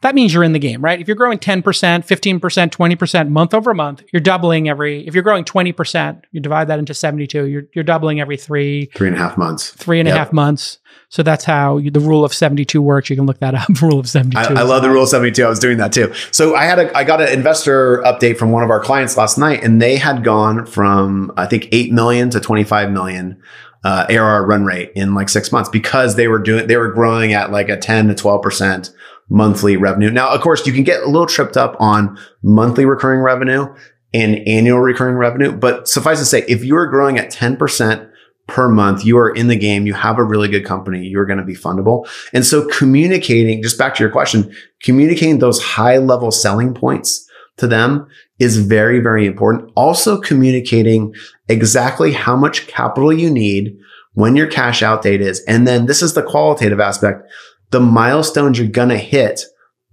That 0.00 0.14
means 0.14 0.32
you're 0.32 0.44
in 0.44 0.52
the 0.52 0.60
game, 0.60 0.80
right? 0.80 1.00
If 1.00 1.08
you're 1.08 1.16
growing 1.16 1.38
10%, 1.38 1.62
15%, 1.62 2.40
20% 2.40 3.28
month 3.30 3.52
over 3.52 3.74
month, 3.74 4.04
you're 4.12 4.20
doubling 4.20 4.68
every, 4.68 5.04
if 5.08 5.14
you're 5.14 5.24
growing 5.24 5.44
20%, 5.44 6.22
you 6.30 6.40
divide 6.40 6.68
that 6.68 6.78
into 6.78 6.94
72, 6.94 7.46
you're, 7.46 7.64
you're 7.74 7.82
doubling 7.82 8.20
every 8.20 8.36
three, 8.36 8.86
three 8.94 9.08
and 9.08 9.16
a 9.16 9.18
half 9.18 9.36
months, 9.36 9.70
three 9.70 9.98
and 9.98 10.06
yep. 10.06 10.14
a 10.14 10.18
half 10.18 10.32
months. 10.32 10.78
So 11.08 11.24
that's 11.24 11.44
how 11.44 11.78
you, 11.78 11.90
the 11.90 11.98
rule 12.00 12.24
of 12.24 12.32
72 12.32 12.80
works. 12.80 13.10
You 13.10 13.16
can 13.16 13.26
look 13.26 13.40
that 13.40 13.56
up. 13.56 13.68
rule 13.82 13.98
of 13.98 14.08
72. 14.08 14.38
I, 14.38 14.60
I 14.60 14.62
love 14.62 14.82
the 14.82 14.90
rule 14.90 15.02
of 15.02 15.08
72. 15.08 15.44
I 15.44 15.48
was 15.48 15.58
doing 15.58 15.78
that 15.78 15.92
too. 15.92 16.12
So 16.30 16.54
I 16.54 16.64
had 16.64 16.78
a, 16.78 16.96
I 16.96 17.02
got 17.02 17.20
an 17.20 17.32
investor 17.32 17.98
update 18.02 18.36
from 18.36 18.52
one 18.52 18.62
of 18.62 18.70
our 18.70 18.80
clients 18.80 19.16
last 19.16 19.36
night 19.36 19.64
and 19.64 19.82
they 19.82 19.96
had 19.96 20.22
gone 20.22 20.64
from, 20.64 21.32
I 21.36 21.46
think 21.46 21.68
8 21.72 21.92
million 21.92 22.30
to 22.30 22.40
25 22.40 22.92
million 22.92 23.42
uh, 23.82 24.06
ARR 24.08 24.46
run 24.46 24.64
rate 24.64 24.92
in 24.94 25.14
like 25.14 25.28
six 25.28 25.50
months 25.50 25.68
because 25.68 26.14
they 26.14 26.28
were 26.28 26.38
doing, 26.38 26.68
they 26.68 26.76
were 26.76 26.92
growing 26.92 27.32
at 27.32 27.50
like 27.50 27.68
a 27.68 27.76
10 27.76 28.08
to 28.08 28.14
12% 28.14 28.92
monthly 29.28 29.76
revenue. 29.76 30.10
Now, 30.10 30.30
of 30.30 30.40
course, 30.40 30.66
you 30.66 30.72
can 30.72 30.84
get 30.84 31.02
a 31.02 31.06
little 31.06 31.26
tripped 31.26 31.56
up 31.56 31.76
on 31.78 32.18
monthly 32.42 32.84
recurring 32.84 33.20
revenue 33.20 33.66
and 34.14 34.36
annual 34.48 34.80
recurring 34.80 35.16
revenue, 35.16 35.52
but 35.52 35.88
suffice 35.88 36.18
to 36.18 36.24
say, 36.24 36.44
if 36.48 36.64
you 36.64 36.76
are 36.76 36.86
growing 36.86 37.18
at 37.18 37.30
10% 37.30 38.10
per 38.46 38.68
month, 38.68 39.04
you 39.04 39.18
are 39.18 39.28
in 39.28 39.48
the 39.48 39.56
game, 39.56 39.86
you 39.86 39.92
have 39.92 40.18
a 40.18 40.24
really 40.24 40.48
good 40.48 40.64
company, 40.64 41.06
you're 41.06 41.26
going 41.26 41.38
to 41.38 41.44
be 41.44 41.54
fundable. 41.54 42.08
And 42.32 42.46
so 42.46 42.66
communicating, 42.68 43.62
just 43.62 43.78
back 43.78 43.94
to 43.96 44.02
your 44.02 44.10
question, 44.10 44.54
communicating 44.82 45.38
those 45.38 45.62
high 45.62 45.98
level 45.98 46.30
selling 46.30 46.72
points 46.72 47.28
to 47.58 47.66
them 47.66 48.08
is 48.38 48.56
very, 48.56 49.00
very 49.00 49.26
important. 49.26 49.70
Also 49.74 50.18
communicating 50.18 51.14
exactly 51.48 52.12
how 52.12 52.36
much 52.36 52.66
capital 52.66 53.12
you 53.12 53.30
need 53.30 53.78
when 54.14 54.34
your 54.34 54.46
cash 54.46 54.82
out 54.82 55.02
date 55.02 55.20
is. 55.20 55.40
And 55.40 55.68
then 55.68 55.86
this 55.86 56.00
is 56.00 56.14
the 56.14 56.22
qualitative 56.22 56.80
aspect, 56.80 57.30
the 57.70 57.80
milestones 57.80 58.58
you're 58.58 58.68
going 58.68 58.88
to 58.88 58.98
hit 58.98 59.42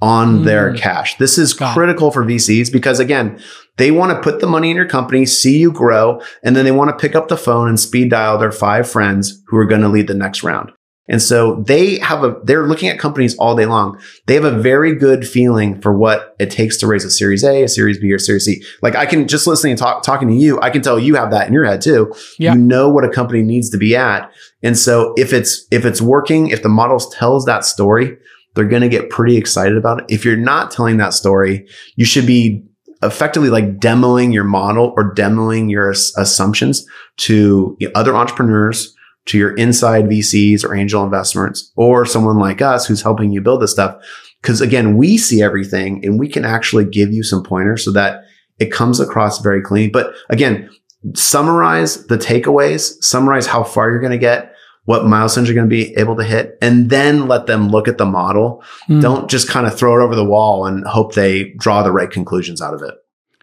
on 0.02 0.40
mm. 0.40 0.44
their 0.44 0.74
cash. 0.74 1.18
This 1.18 1.38
is 1.38 1.54
God. 1.54 1.74
critical 1.74 2.12
for 2.12 2.24
VCs 2.24 2.72
because 2.72 3.00
again, 3.00 3.40
they 3.78 3.92
want 3.92 4.12
to 4.12 4.22
put 4.22 4.40
the 4.40 4.48
money 4.48 4.70
in 4.70 4.76
your 4.76 4.88
company, 4.88 5.26
see 5.26 5.58
you 5.58 5.72
grow, 5.72 6.22
and 6.44 6.56
then 6.56 6.66
they 6.66 6.72
want 6.72 6.90
to 6.90 7.02
pick 7.02 7.16
up 7.16 7.28
the 7.28 7.38
phone 7.38 7.68
and 7.68 7.80
speed 7.80 8.10
dial 8.12 8.38
their 8.38 8.52
five 8.52 8.90
friends 8.90 9.42
who 9.48 9.58
are 9.58 9.66
going 9.66 9.82
to 9.82 9.90
lead 9.90 10.08
the 10.08 10.14
next 10.14 10.44
round. 10.44 10.72
And 11.08 11.22
so 11.22 11.62
they 11.68 12.00
have 12.00 12.24
a, 12.24 12.40
they're 12.44 12.68
looking 12.68 12.90
at 12.90 12.98
companies 12.98 13.36
all 13.38 13.56
day 13.56 13.68
long. 13.68 14.00
They 14.26 14.34
have 14.34 14.44
a 14.44 14.58
very 14.58 14.96
good 14.96 15.28
feeling 15.28 15.80
for 15.80 15.96
what 15.96 16.36
it 16.40 16.50
takes 16.50 16.78
to 16.78 16.88
raise 16.88 17.06
a 17.06 17.12
series 17.12 17.44
A, 17.44 17.64
a 17.64 17.68
series 17.68 18.00
B, 18.00 18.12
or 18.12 18.18
series 18.18 18.46
C. 18.46 18.64
Like 18.82 18.96
I 18.96 19.06
can 19.06 19.28
just 19.28 19.46
listening 19.46 19.72
and 19.72 19.80
talk, 19.80 20.02
talking 20.02 20.28
to 20.28 20.34
you, 20.34 20.60
I 20.62 20.72
can 20.72 20.82
tell 20.82 20.98
you 20.98 21.16
have 21.16 21.32
that 21.32 21.48
in 21.48 21.54
your 21.54 21.66
head 21.66 21.82
too. 21.82 22.12
Yeah. 22.40 22.54
You 22.54 22.60
know 22.60 22.90
what 22.90 23.06
a 23.06 23.10
company 23.10 23.44
needs 23.44 23.70
to 23.70 23.78
be 23.78 23.96
at. 23.96 24.32
And 24.64 24.76
so 24.78 25.14
if 25.16 25.32
it's, 25.32 25.68
if 25.70 25.86
it's 25.86 26.02
working, 26.02 26.48
if 26.48 26.64
the 26.64 26.70
model 26.70 27.00
tells 27.00 27.46
that 27.46 27.66
story, 27.66 28.18
they're 28.56 28.66
going 28.66 28.82
to 28.82 28.90
get 28.90 29.10
pretty 29.10 29.38
excited 29.38 29.78
about 29.78 30.00
it. 30.00 30.06
If 30.10 30.26
you're 30.26 30.38
not 30.38 30.72
telling 30.72 30.98
that 30.98 31.14
story, 31.14 31.68
you 31.98 32.06
should 32.06 32.26
be 32.26 32.64
effectively 33.04 33.50
like 33.50 33.78
demoing 33.78 34.34
your 34.34 34.46
model 34.46 34.94
or 34.98 35.14
demoing 35.14 35.70
your 35.70 35.92
assumptions 35.92 36.88
to 37.18 37.78
other 37.94 38.16
entrepreneurs, 38.16 38.95
to 39.26 39.38
your 39.38 39.56
inside 39.56 40.06
VCs 40.06 40.64
or 40.64 40.76
angel 40.76 41.04
investments, 41.04 41.72
or 41.76 42.06
someone 42.06 42.38
like 42.38 42.62
us 42.62 42.86
who's 42.86 43.02
helping 43.02 43.32
you 43.32 43.42
build 43.42 43.62
this 43.62 43.72
stuff. 43.72 44.02
Cause 44.44 44.62
again, 44.62 44.98
we 44.98 45.18
see 45.18 45.42
everything 45.42 46.06
and 46.06 46.20
we 46.20 46.30
can 46.30 46.46
actually 46.46 46.86
give 46.86 47.12
you 47.12 47.24
some 47.24 47.44
pointers 47.44 47.84
so 47.84 47.92
that 47.94 48.26
it 48.60 48.72
comes 48.72 49.00
across 49.00 49.42
very 49.42 49.62
clean. 49.62 49.92
But 49.92 50.14
again, 50.30 50.70
summarize 51.14 52.06
the 52.08 52.18
takeaways, 52.18 53.04
summarize 53.04 53.48
how 53.48 53.64
far 53.64 53.90
you're 53.90 54.00
going 54.00 54.12
to 54.12 54.18
get, 54.18 54.54
what 54.86 55.06
milestones 55.06 55.48
you're 55.48 55.56
going 55.56 55.70
to 55.70 55.76
be 55.76 55.96
able 55.96 56.16
to 56.16 56.24
hit, 56.24 56.58
and 56.62 56.90
then 56.90 57.28
let 57.28 57.48
them 57.48 57.70
look 57.70 57.88
at 57.88 57.98
the 57.98 58.06
model. 58.06 58.64
Mm. 58.88 59.02
Don't 59.02 59.30
just 59.30 59.50
kind 59.50 59.66
of 59.66 59.78
throw 59.78 60.00
it 60.00 60.04
over 60.04 60.16
the 60.16 60.24
wall 60.24 60.66
and 60.66 60.86
hope 60.86 61.14
they 61.14 61.54
draw 61.58 61.84
the 61.84 61.92
right 61.92 62.10
conclusions 62.10 62.62
out 62.62 62.74
of 62.74 62.82
it. 62.84 62.94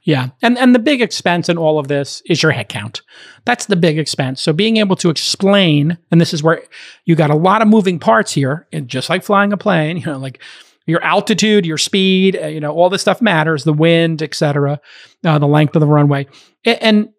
Yeah. 0.04 0.30
And 0.42 0.58
and 0.58 0.74
the 0.74 0.80
big 0.80 1.00
expense 1.00 1.48
in 1.48 1.56
all 1.56 1.78
of 1.78 1.88
this 1.88 2.22
is 2.26 2.42
your 2.42 2.52
headcount. 2.52 3.02
That's 3.44 3.66
the 3.66 3.76
big 3.76 3.98
expense. 3.98 4.42
So 4.42 4.52
being 4.52 4.78
able 4.78 4.96
to 4.96 5.10
explain, 5.10 5.96
and 6.10 6.20
this 6.20 6.34
is 6.34 6.42
where 6.42 6.62
you 7.04 7.14
got 7.14 7.30
a 7.30 7.36
lot 7.36 7.62
of 7.62 7.68
moving 7.68 7.98
parts 7.98 8.32
here, 8.32 8.66
and 8.72 8.88
just 8.88 9.08
like 9.08 9.22
flying 9.22 9.52
a 9.52 9.56
plane, 9.56 9.96
you 9.98 10.06
know, 10.06 10.18
like 10.18 10.42
your 10.86 11.02
altitude, 11.04 11.64
your 11.64 11.78
speed, 11.78 12.36
uh, 12.42 12.46
you 12.46 12.60
know, 12.60 12.72
all 12.72 12.90
this 12.90 13.02
stuff 13.02 13.22
matters, 13.22 13.64
the 13.64 13.72
wind, 13.72 14.22
etc., 14.22 14.80
uh, 15.24 15.38
the 15.38 15.46
length 15.46 15.76
of 15.76 15.80
the 15.80 15.86
runway. 15.86 16.26
And 16.64 17.10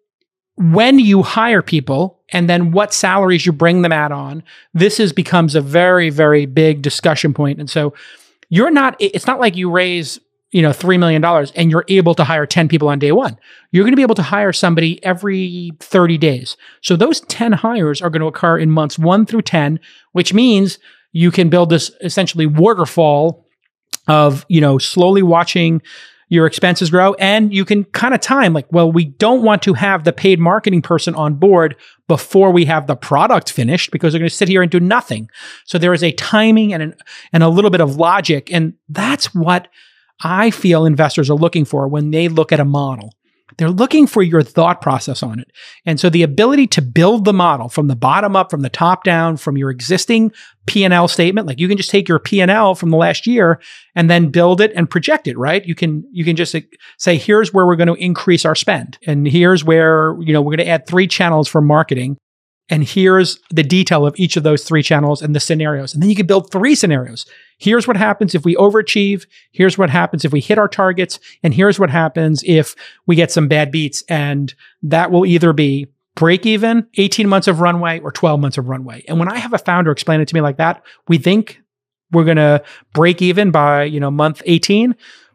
when 0.56 0.98
you 0.98 1.22
hire 1.22 1.62
people 1.62 2.20
and 2.30 2.48
then 2.48 2.72
what 2.72 2.94
salaries 2.94 3.44
you 3.46 3.52
bring 3.52 3.82
them 3.82 3.92
out 3.92 4.12
on, 4.12 4.42
this 4.72 5.00
is 5.00 5.12
becomes 5.12 5.54
a 5.54 5.60
very, 5.60 6.10
very 6.10 6.46
big 6.46 6.82
discussion 6.82 7.34
point. 7.34 7.58
And 7.58 7.68
so 7.68 7.94
you're 8.50 8.70
not, 8.70 8.96
it's 9.00 9.26
not 9.26 9.40
like 9.40 9.56
you 9.56 9.70
raise, 9.70 10.20
you 10.54 10.62
know, 10.62 10.70
$3 10.70 11.00
million 11.00 11.24
and 11.56 11.68
you're 11.68 11.84
able 11.88 12.14
to 12.14 12.22
hire 12.22 12.46
10 12.46 12.68
people 12.68 12.88
on 12.88 13.00
day 13.00 13.10
one. 13.10 13.36
You're 13.72 13.82
going 13.82 13.90
to 13.90 13.96
be 13.96 14.02
able 14.02 14.14
to 14.14 14.22
hire 14.22 14.52
somebody 14.52 15.04
every 15.04 15.72
30 15.80 16.16
days. 16.16 16.56
So 16.80 16.94
those 16.94 17.22
10 17.22 17.50
hires 17.50 18.00
are 18.00 18.08
going 18.08 18.20
to 18.20 18.28
occur 18.28 18.56
in 18.56 18.70
months 18.70 18.96
one 18.96 19.26
through 19.26 19.42
10, 19.42 19.80
which 20.12 20.32
means 20.32 20.78
you 21.10 21.32
can 21.32 21.48
build 21.48 21.70
this 21.70 21.90
essentially 22.02 22.46
waterfall 22.46 23.48
of, 24.06 24.46
you 24.48 24.60
know, 24.60 24.78
slowly 24.78 25.24
watching 25.24 25.82
your 26.28 26.46
expenses 26.46 26.88
grow 26.88 27.14
and 27.14 27.52
you 27.52 27.64
can 27.64 27.84
kind 27.84 28.14
of 28.14 28.20
time 28.20 28.54
like 28.54 28.66
well 28.72 28.90
we 28.90 29.04
don't 29.04 29.42
want 29.42 29.62
to 29.62 29.74
have 29.74 30.04
the 30.04 30.12
paid 30.12 30.40
marketing 30.40 30.80
person 30.80 31.14
on 31.14 31.34
board 31.34 31.76
before 32.08 32.50
we 32.50 32.64
have 32.64 32.86
the 32.86 32.96
product 32.96 33.52
finished 33.52 33.90
because 33.90 34.12
they're 34.12 34.18
going 34.18 34.28
to 34.28 34.34
sit 34.34 34.48
here 34.48 34.62
and 34.62 34.70
do 34.70 34.80
nothing 34.80 35.28
so 35.66 35.76
there 35.76 35.92
is 35.92 36.02
a 36.02 36.12
timing 36.12 36.72
and 36.72 36.82
an, 36.82 36.94
and 37.34 37.42
a 37.42 37.48
little 37.48 37.70
bit 37.70 37.82
of 37.82 37.96
logic 37.96 38.50
and 38.50 38.72
that's 38.88 39.34
what 39.34 39.68
i 40.22 40.50
feel 40.50 40.86
investors 40.86 41.30
are 41.30 41.34
looking 41.34 41.64
for 41.64 41.88
when 41.88 42.10
they 42.10 42.28
look 42.28 42.52
at 42.52 42.60
a 42.60 42.64
model 42.64 43.10
they're 43.56 43.70
looking 43.70 44.06
for 44.06 44.22
your 44.22 44.42
thought 44.42 44.80
process 44.80 45.22
on 45.22 45.38
it. 45.38 45.50
And 45.86 46.00
so 46.00 46.10
the 46.10 46.22
ability 46.22 46.66
to 46.68 46.82
build 46.82 47.24
the 47.24 47.32
model 47.32 47.68
from 47.68 47.88
the 47.88 47.96
bottom 47.96 48.34
up, 48.34 48.50
from 48.50 48.62
the 48.62 48.70
top 48.70 49.04
down, 49.04 49.36
from 49.36 49.56
your 49.56 49.70
existing 49.70 50.32
P&L 50.66 51.08
statement, 51.08 51.46
like 51.46 51.60
you 51.60 51.68
can 51.68 51.76
just 51.76 51.90
take 51.90 52.08
your 52.08 52.18
P&L 52.18 52.74
from 52.74 52.90
the 52.90 52.96
last 52.96 53.26
year 53.26 53.60
and 53.94 54.10
then 54.10 54.30
build 54.30 54.60
it 54.60 54.72
and 54.74 54.90
project 54.90 55.28
it, 55.28 55.38
right? 55.38 55.64
You 55.66 55.74
can 55.74 56.04
you 56.10 56.24
can 56.24 56.36
just 56.36 56.56
say 56.98 57.16
here's 57.16 57.52
where 57.52 57.66
we're 57.66 57.76
going 57.76 57.88
to 57.88 57.94
increase 57.94 58.44
our 58.44 58.54
spend 58.54 58.98
and 59.06 59.26
here's 59.26 59.62
where, 59.62 60.16
you 60.20 60.32
know, 60.32 60.40
we're 60.40 60.56
going 60.56 60.66
to 60.66 60.72
add 60.72 60.86
three 60.86 61.06
channels 61.06 61.46
for 61.46 61.60
marketing 61.60 62.16
and 62.70 62.82
here's 62.82 63.38
the 63.50 63.62
detail 63.62 64.06
of 64.06 64.14
each 64.16 64.36
of 64.36 64.42
those 64.42 64.64
three 64.64 64.82
channels 64.82 65.20
and 65.20 65.34
the 65.34 65.40
scenarios. 65.40 65.92
And 65.92 66.02
then 66.02 66.08
you 66.08 66.16
can 66.16 66.26
build 66.26 66.50
three 66.50 66.74
scenarios. 66.74 67.26
Here's 67.58 67.86
what 67.86 67.96
happens 67.96 68.34
if 68.34 68.44
we 68.44 68.56
overachieve. 68.56 69.26
Here's 69.52 69.76
what 69.76 69.90
happens 69.90 70.24
if 70.24 70.32
we 70.32 70.40
hit 70.40 70.58
our 70.58 70.68
targets. 70.68 71.20
And 71.42 71.52
here's 71.52 71.78
what 71.78 71.90
happens 71.90 72.42
if 72.46 72.74
we 73.06 73.16
get 73.16 73.30
some 73.30 73.48
bad 73.48 73.70
beats. 73.70 74.02
And 74.08 74.54
that 74.82 75.10
will 75.10 75.26
either 75.26 75.52
be 75.52 75.88
break 76.14 76.46
even, 76.46 76.86
18 76.96 77.28
months 77.28 77.48
of 77.48 77.60
runway, 77.60 78.00
or 78.00 78.12
12 78.12 78.40
months 78.40 78.56
of 78.56 78.68
runway. 78.68 79.04
And 79.08 79.18
when 79.18 79.28
I 79.28 79.38
have 79.38 79.52
a 79.52 79.58
founder 79.58 79.90
explain 79.90 80.20
it 80.20 80.28
to 80.28 80.34
me 80.34 80.40
like 80.40 80.56
that, 80.56 80.82
we 81.08 81.18
think 81.18 81.60
we're 82.12 82.24
going 82.24 82.36
to 82.36 82.62
break 82.92 83.20
even 83.20 83.50
by, 83.50 83.84
you 83.84 84.00
know, 84.00 84.10
month 84.10 84.40
18. 84.46 84.94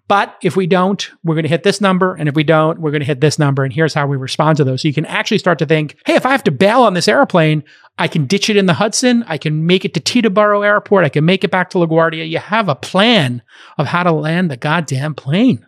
But 0.09 0.35
if 0.41 0.55
we 0.55 0.65
don't, 0.65 1.07
we're 1.23 1.35
going 1.35 1.43
to 1.43 1.49
hit 1.49 1.61
this 1.61 1.79
number. 1.79 2.15
And 2.15 2.27
if 2.27 2.35
we 2.35 2.43
don't, 2.43 2.81
we're 2.81 2.89
going 2.89 3.01
to 3.01 3.05
hit 3.05 3.21
this 3.21 3.37
number. 3.37 3.63
And 3.63 3.71
here's 3.71 3.93
how 3.93 4.07
we 4.07 4.17
respond 4.17 4.57
to 4.57 4.63
those. 4.63 4.81
So 4.81 4.87
you 4.87 4.93
can 4.93 5.05
actually 5.05 5.37
start 5.37 5.59
to 5.59 5.67
think, 5.67 5.95
hey, 6.05 6.15
if 6.15 6.25
I 6.25 6.31
have 6.31 6.43
to 6.45 6.51
bail 6.51 6.81
on 6.81 6.95
this 6.95 7.07
airplane, 7.07 7.63
I 7.99 8.07
can 8.07 8.25
ditch 8.25 8.49
it 8.49 8.57
in 8.57 8.65
the 8.65 8.73
Hudson. 8.73 9.23
I 9.27 9.37
can 9.37 9.67
make 9.67 9.85
it 9.85 9.93
to 9.93 9.99
Teterboro 9.99 10.65
Airport. 10.65 11.05
I 11.05 11.09
can 11.09 11.25
make 11.25 11.43
it 11.43 11.51
back 11.51 11.69
to 11.69 11.77
LaGuardia. 11.77 12.27
You 12.27 12.39
have 12.39 12.67
a 12.67 12.75
plan 12.75 13.43
of 13.77 13.85
how 13.85 14.01
to 14.01 14.11
land 14.11 14.49
the 14.49 14.57
goddamn 14.57 15.13
plane. 15.13 15.67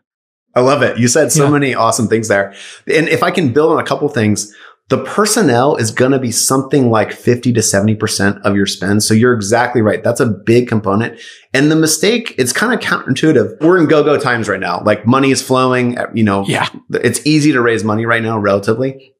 I 0.55 0.61
love 0.61 0.81
it. 0.81 0.97
You 0.97 1.07
said 1.07 1.31
so 1.31 1.45
yeah. 1.45 1.51
many 1.51 1.75
awesome 1.75 2.07
things 2.07 2.27
there. 2.27 2.53
And 2.87 3.07
if 3.07 3.21
I 3.21 3.29
can 3.29 3.53
build 3.53 3.71
on 3.71 3.79
a 3.79 3.85
couple 3.85 4.09
things, 4.09 4.53
the 4.91 5.01
personnel 5.05 5.77
is 5.77 5.89
going 5.89 6.11
to 6.11 6.19
be 6.19 6.31
something 6.31 6.89
like 6.89 7.13
50 7.13 7.53
to 7.53 7.61
70% 7.61 8.41
of 8.41 8.57
your 8.57 8.65
spend. 8.65 9.01
So 9.03 9.13
you're 9.13 9.33
exactly 9.33 9.81
right. 9.81 10.03
That's 10.03 10.19
a 10.19 10.25
big 10.25 10.67
component. 10.67 11.17
And 11.53 11.71
the 11.71 11.77
mistake, 11.77 12.35
it's 12.37 12.51
kind 12.51 12.73
of 12.73 12.81
counterintuitive. 12.81 13.61
We're 13.61 13.77
in 13.77 13.87
go-go 13.87 14.19
times 14.19 14.49
right 14.49 14.59
now. 14.59 14.83
Like 14.83 15.07
money 15.07 15.31
is 15.31 15.41
flowing, 15.41 15.97
eh, 15.97 16.07
you 16.13 16.25
know, 16.25 16.43
yeah. 16.45 16.67
it's 16.89 17.25
easy 17.25 17.53
to 17.53 17.61
raise 17.61 17.85
money 17.85 18.05
right 18.05 18.21
now 18.21 18.37
relatively. 18.37 19.13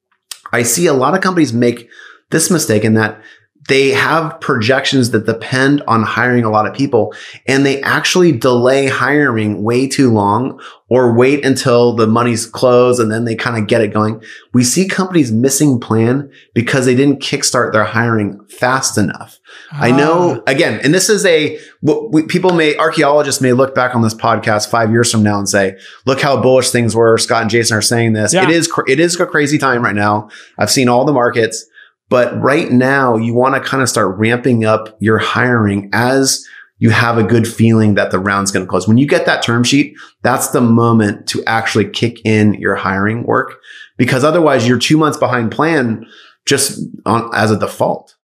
I 0.52 0.64
see 0.64 0.88
a 0.88 0.94
lot 0.94 1.16
of 1.16 1.22
companies 1.22 1.54
make 1.54 1.90
this 2.32 2.52
mistake 2.52 2.84
in 2.84 2.96
that 2.96 3.22
they 3.68 3.90
have 3.90 4.40
projections 4.40 5.12
that 5.12 5.26
depend 5.26 5.84
on 5.88 6.04
hiring 6.04 6.44
a 6.44 6.50
lot 6.50 6.66
of 6.66 6.74
people 6.74 7.14
and 7.48 7.66
they 7.66 7.82
actually 7.84 8.32
delay 8.32 8.88
hiring 8.88 9.62
way 9.62 9.88
too 9.88 10.12
long 10.12 10.60
or 10.90 11.14
wait 11.14 11.46
until 11.46 11.94
the 11.94 12.08
money's 12.08 12.46
closed 12.46 13.00
and 13.00 13.12
then 13.12 13.24
they 13.24 13.36
kind 13.36 13.62
of 13.62 13.68
get 13.68 13.80
it 13.80 13.94
going. 13.94 14.22
We 14.52 14.64
see 14.64 14.88
companies 14.88 15.32
missing 15.32 15.80
plan 15.80 16.32
because 16.54 16.86
they 16.86 16.96
didn't 16.96 17.22
kickstart 17.22 17.72
their 17.72 17.84
hiring 17.84 18.44
fast 18.48 18.98
enough. 18.98 19.40
Ah. 19.72 19.84
I 19.84 19.92
know 19.92 20.40
ah. 20.40 20.52
again, 20.52 20.82
and 20.84 20.94
this 20.94 21.08
is 21.08 21.26
a, 21.26 21.60
what 21.82 22.12
we, 22.12 22.24
people 22.24 22.54
may, 22.54 22.76
archaeologists 22.76 23.42
may 23.42 23.54
look 23.54 23.76
back 23.76 23.96
on 23.96 24.02
this 24.02 24.16
podcast 24.16 24.70
five 24.70 24.92
years 24.92 25.12
from 25.12 25.24
now 25.24 25.38
and 25.38 25.48
say, 25.48 25.78
look 26.06 26.20
how 26.20 26.42
bullish 26.42 26.72
things 26.72 26.96
were. 26.96 27.18
Scott 27.18 27.44
and 27.44 27.52
Jason 27.52 27.78
are 27.78 27.82
saying 27.82 28.14
this. 28.14 28.34
Yeah. 28.34 28.44
It 28.44 28.50
is, 28.50 28.70
it 28.88 29.00
is 29.00 29.20
a 29.20 29.26
crazy 29.26 29.60
time 29.60 29.84
right 29.84 29.96
now. 29.96 30.30
I've 30.58 30.72
seen 30.72 30.90
all 30.90 31.06
the 31.06 31.14
markets. 31.14 31.68
But 32.12 32.38
right 32.42 32.70
now, 32.70 33.16
you 33.16 33.34
want 33.34 33.56
to 33.56 33.62
kind 33.62 33.82
of 33.82 33.88
start 33.88 34.18
ramping 34.18 34.66
up 34.66 34.98
your 35.00 35.18
hiring 35.18 35.90
as 35.94 36.46
you 36.78 36.90
have 36.90 37.18
a 37.18 37.24
good 37.24 37.48
feeling 37.48 37.94
that 37.94 38.12
the 38.12 38.20
round's 38.20 38.52
going 38.52 38.66
to 38.66 38.70
close. 38.70 38.86
When 38.86 38.98
you 38.98 39.08
get 39.08 39.26
that 39.28 39.42
term 39.42 39.64
sheet, 39.64 39.96
that's 40.22 40.50
the 40.50 40.60
moment 40.60 41.26
to 41.28 41.42
actually 41.48 41.90
kick 41.90 42.20
in 42.26 42.56
your 42.56 42.76
hiring 42.76 43.24
work 43.24 43.62
because 43.96 44.26
otherwise 44.26 44.68
you're 44.68 44.78
two 44.78 44.98
months 44.98 45.18
behind 45.18 45.54
plan 45.54 46.06
just 46.46 46.82
on 47.06 47.34
as 47.34 47.50
a 47.50 47.58
default. 47.58 48.18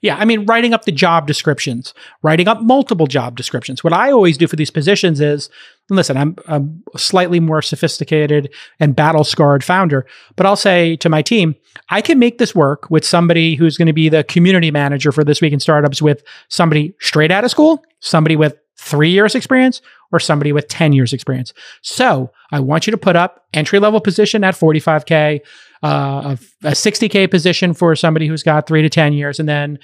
Yeah, 0.00 0.16
I 0.16 0.24
mean, 0.24 0.46
writing 0.46 0.72
up 0.72 0.84
the 0.84 0.92
job 0.92 1.26
descriptions, 1.26 1.92
writing 2.22 2.48
up 2.48 2.62
multiple 2.62 3.06
job 3.06 3.36
descriptions. 3.36 3.82
What 3.82 3.92
I 3.92 4.12
always 4.12 4.38
do 4.38 4.46
for 4.46 4.56
these 4.56 4.70
positions 4.70 5.20
is 5.20 5.50
listen, 5.90 6.16
I'm, 6.16 6.36
a 6.48 6.98
slightly 6.98 7.40
more 7.40 7.62
sophisticated 7.62 8.52
and 8.78 8.94
battle 8.94 9.24
scarred 9.24 9.64
founder, 9.64 10.06
but 10.36 10.46
I'll 10.46 10.56
say 10.56 10.96
to 10.96 11.08
my 11.08 11.22
team, 11.22 11.54
I 11.88 12.00
can 12.00 12.18
make 12.18 12.38
this 12.38 12.54
work 12.54 12.90
with 12.90 13.04
somebody 13.04 13.54
who's 13.54 13.76
going 13.76 13.86
to 13.86 13.92
be 13.92 14.08
the 14.08 14.24
community 14.24 14.70
manager 14.70 15.12
for 15.12 15.24
This 15.24 15.40
Week 15.40 15.52
in 15.52 15.60
Startups 15.60 16.02
with 16.02 16.22
somebody 16.48 16.94
straight 17.00 17.30
out 17.30 17.44
of 17.44 17.50
school, 17.50 17.82
somebody 18.00 18.36
with 18.36 18.56
three 18.76 19.10
years 19.10 19.34
experience, 19.34 19.80
or 20.12 20.20
somebody 20.20 20.52
with 20.52 20.68
10 20.68 20.92
years 20.92 21.12
experience. 21.12 21.52
So 21.82 22.30
I 22.50 22.60
want 22.60 22.86
you 22.86 22.90
to 22.92 22.96
put 22.96 23.16
up 23.16 23.44
entry 23.52 23.78
level 23.78 24.00
position 24.00 24.44
at 24.44 24.54
45K, 24.54 25.40
uh, 25.82 26.36
a, 26.64 26.68
a 26.68 26.72
60K 26.72 27.30
position 27.30 27.74
for 27.74 27.94
somebody 27.94 28.26
who's 28.26 28.42
got 28.42 28.66
three 28.66 28.82
to 28.82 28.88
10 28.88 29.12
years, 29.12 29.38
and 29.38 29.48
then 29.48 29.78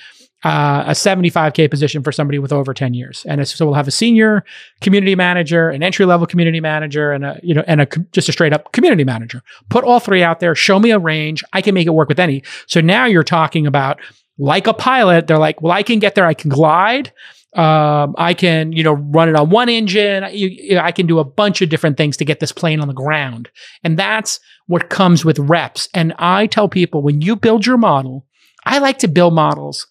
uh, 0.44 0.84
a 0.88 0.90
75k 0.90 1.70
position 1.70 2.02
for 2.02 2.12
somebody 2.12 2.38
with 2.38 2.52
over 2.52 2.74
10 2.74 2.92
years. 2.92 3.24
And 3.26 3.46
so 3.48 3.64
we'll 3.64 3.74
have 3.74 3.88
a 3.88 3.92
senior 3.92 4.44
community 4.82 5.14
manager 5.14 5.70
an 5.70 5.82
entry 5.82 6.04
level 6.04 6.26
community 6.26 6.60
manager 6.60 7.12
and 7.12 7.24
a 7.24 7.40
you 7.42 7.54
know 7.54 7.64
and 7.66 7.80
a 7.80 7.86
just 8.12 8.28
a 8.28 8.32
straight 8.32 8.52
up 8.52 8.72
community 8.72 9.04
manager. 9.04 9.42
Put 9.70 9.84
all 9.84 10.00
three 10.00 10.22
out 10.22 10.40
there 10.40 10.54
show 10.54 10.78
me 10.78 10.90
a 10.90 10.98
range 10.98 11.42
i 11.52 11.62
can 11.62 11.74
make 11.74 11.86
it 11.86 11.90
work 11.90 12.08
with 12.08 12.20
any. 12.20 12.42
So 12.66 12.80
now 12.80 13.06
you're 13.06 13.24
talking 13.24 13.66
about 13.66 14.00
like 14.36 14.66
a 14.66 14.74
pilot 14.74 15.26
they're 15.26 15.38
like 15.38 15.62
well 15.62 15.72
i 15.72 15.82
can 15.82 16.00
get 16.00 16.14
there 16.16 16.26
i 16.26 16.34
can 16.34 16.50
glide 16.50 17.12
um, 17.54 18.14
I 18.18 18.34
can, 18.34 18.72
you 18.72 18.82
know, 18.82 18.94
run 18.94 19.28
it 19.28 19.36
on 19.36 19.50
one 19.50 19.68
engine. 19.68 20.24
You, 20.32 20.78
I 20.78 20.90
can 20.92 21.06
do 21.06 21.18
a 21.20 21.24
bunch 21.24 21.62
of 21.62 21.68
different 21.68 21.96
things 21.96 22.16
to 22.16 22.24
get 22.24 22.40
this 22.40 22.52
plane 22.52 22.80
on 22.80 22.88
the 22.88 22.94
ground. 22.94 23.48
And 23.84 23.98
that's 23.98 24.40
what 24.66 24.90
comes 24.90 25.24
with 25.24 25.38
reps. 25.38 25.88
And 25.94 26.14
I 26.18 26.46
tell 26.46 26.68
people 26.68 27.02
when 27.02 27.20
you 27.20 27.36
build 27.36 27.64
your 27.64 27.76
model, 27.76 28.26
I 28.64 28.78
like 28.78 28.98
to 28.98 29.08
build 29.08 29.34
models 29.34 29.86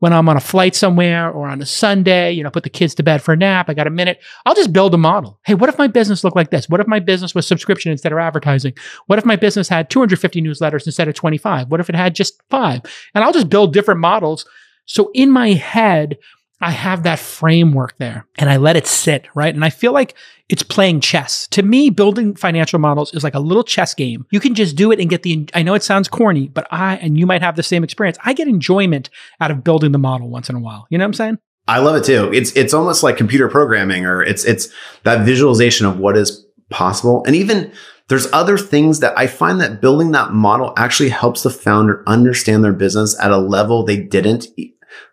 when 0.00 0.12
I'm 0.12 0.28
on 0.28 0.36
a 0.36 0.40
flight 0.40 0.74
somewhere 0.74 1.30
or 1.30 1.48
on 1.48 1.62
a 1.62 1.66
Sunday, 1.66 2.32
you 2.32 2.42
know, 2.42 2.50
put 2.50 2.64
the 2.64 2.68
kids 2.68 2.94
to 2.96 3.02
bed 3.02 3.22
for 3.22 3.32
a 3.32 3.36
nap. 3.36 3.70
I 3.70 3.74
got 3.74 3.86
a 3.86 3.90
minute. 3.90 4.20
I'll 4.44 4.54
just 4.54 4.72
build 4.72 4.92
a 4.92 4.98
model. 4.98 5.38
Hey, 5.46 5.54
what 5.54 5.70
if 5.70 5.78
my 5.78 5.86
business 5.86 6.24
looked 6.24 6.36
like 6.36 6.50
this? 6.50 6.68
What 6.68 6.80
if 6.80 6.86
my 6.86 6.98
business 6.98 7.34
was 7.34 7.46
subscription 7.46 7.92
instead 7.92 8.12
of 8.12 8.18
advertising? 8.18 8.74
What 9.06 9.18
if 9.18 9.24
my 9.24 9.36
business 9.36 9.68
had 9.68 9.88
250 9.88 10.42
newsletters 10.42 10.84
instead 10.84 11.08
of 11.08 11.14
25? 11.14 11.70
What 11.70 11.80
if 11.80 11.88
it 11.88 11.94
had 11.94 12.14
just 12.14 12.42
five? 12.50 12.82
And 13.14 13.24
I'll 13.24 13.32
just 13.32 13.48
build 13.48 13.72
different 13.72 14.00
models. 14.00 14.44
So 14.84 15.10
in 15.14 15.30
my 15.30 15.52
head, 15.52 16.18
I 16.64 16.70
have 16.70 17.02
that 17.02 17.18
framework 17.18 17.94
there 17.98 18.26
and 18.38 18.48
I 18.48 18.56
let 18.56 18.74
it 18.74 18.86
sit, 18.86 19.26
right? 19.34 19.54
And 19.54 19.62
I 19.62 19.68
feel 19.68 19.92
like 19.92 20.14
it's 20.48 20.62
playing 20.62 21.00
chess. 21.00 21.46
To 21.48 21.62
me, 21.62 21.90
building 21.90 22.34
financial 22.34 22.78
models 22.78 23.12
is 23.12 23.22
like 23.22 23.34
a 23.34 23.38
little 23.38 23.64
chess 23.64 23.92
game. 23.92 24.24
You 24.30 24.40
can 24.40 24.54
just 24.54 24.74
do 24.74 24.90
it 24.90 24.98
and 24.98 25.10
get 25.10 25.24
the, 25.24 25.46
I 25.52 25.62
know 25.62 25.74
it 25.74 25.82
sounds 25.82 26.08
corny, 26.08 26.48
but 26.48 26.66
I, 26.70 26.96
and 26.96 27.18
you 27.18 27.26
might 27.26 27.42
have 27.42 27.56
the 27.56 27.62
same 27.62 27.84
experience. 27.84 28.16
I 28.24 28.32
get 28.32 28.48
enjoyment 28.48 29.10
out 29.42 29.50
of 29.50 29.62
building 29.62 29.92
the 29.92 29.98
model 29.98 30.30
once 30.30 30.48
in 30.48 30.56
a 30.56 30.58
while. 30.58 30.86
You 30.88 30.96
know 30.96 31.04
what 31.04 31.08
I'm 31.08 31.12
saying? 31.12 31.38
I 31.68 31.80
love 31.80 31.96
it 31.96 32.04
too. 32.04 32.32
It's, 32.32 32.50
it's 32.56 32.72
almost 32.72 33.02
like 33.02 33.18
computer 33.18 33.48
programming 33.48 34.06
or 34.06 34.22
it's, 34.22 34.46
it's 34.46 34.72
that 35.02 35.26
visualization 35.26 35.84
of 35.84 35.98
what 35.98 36.16
is 36.16 36.46
possible. 36.70 37.22
And 37.26 37.36
even 37.36 37.72
there's 38.08 38.32
other 38.32 38.56
things 38.56 39.00
that 39.00 39.12
I 39.18 39.26
find 39.26 39.60
that 39.60 39.82
building 39.82 40.12
that 40.12 40.32
model 40.32 40.72
actually 40.78 41.10
helps 41.10 41.42
the 41.42 41.50
founder 41.50 42.02
understand 42.06 42.64
their 42.64 42.72
business 42.72 43.20
at 43.20 43.32
a 43.32 43.36
level 43.36 43.84
they 43.84 43.98
didn't 43.98 44.46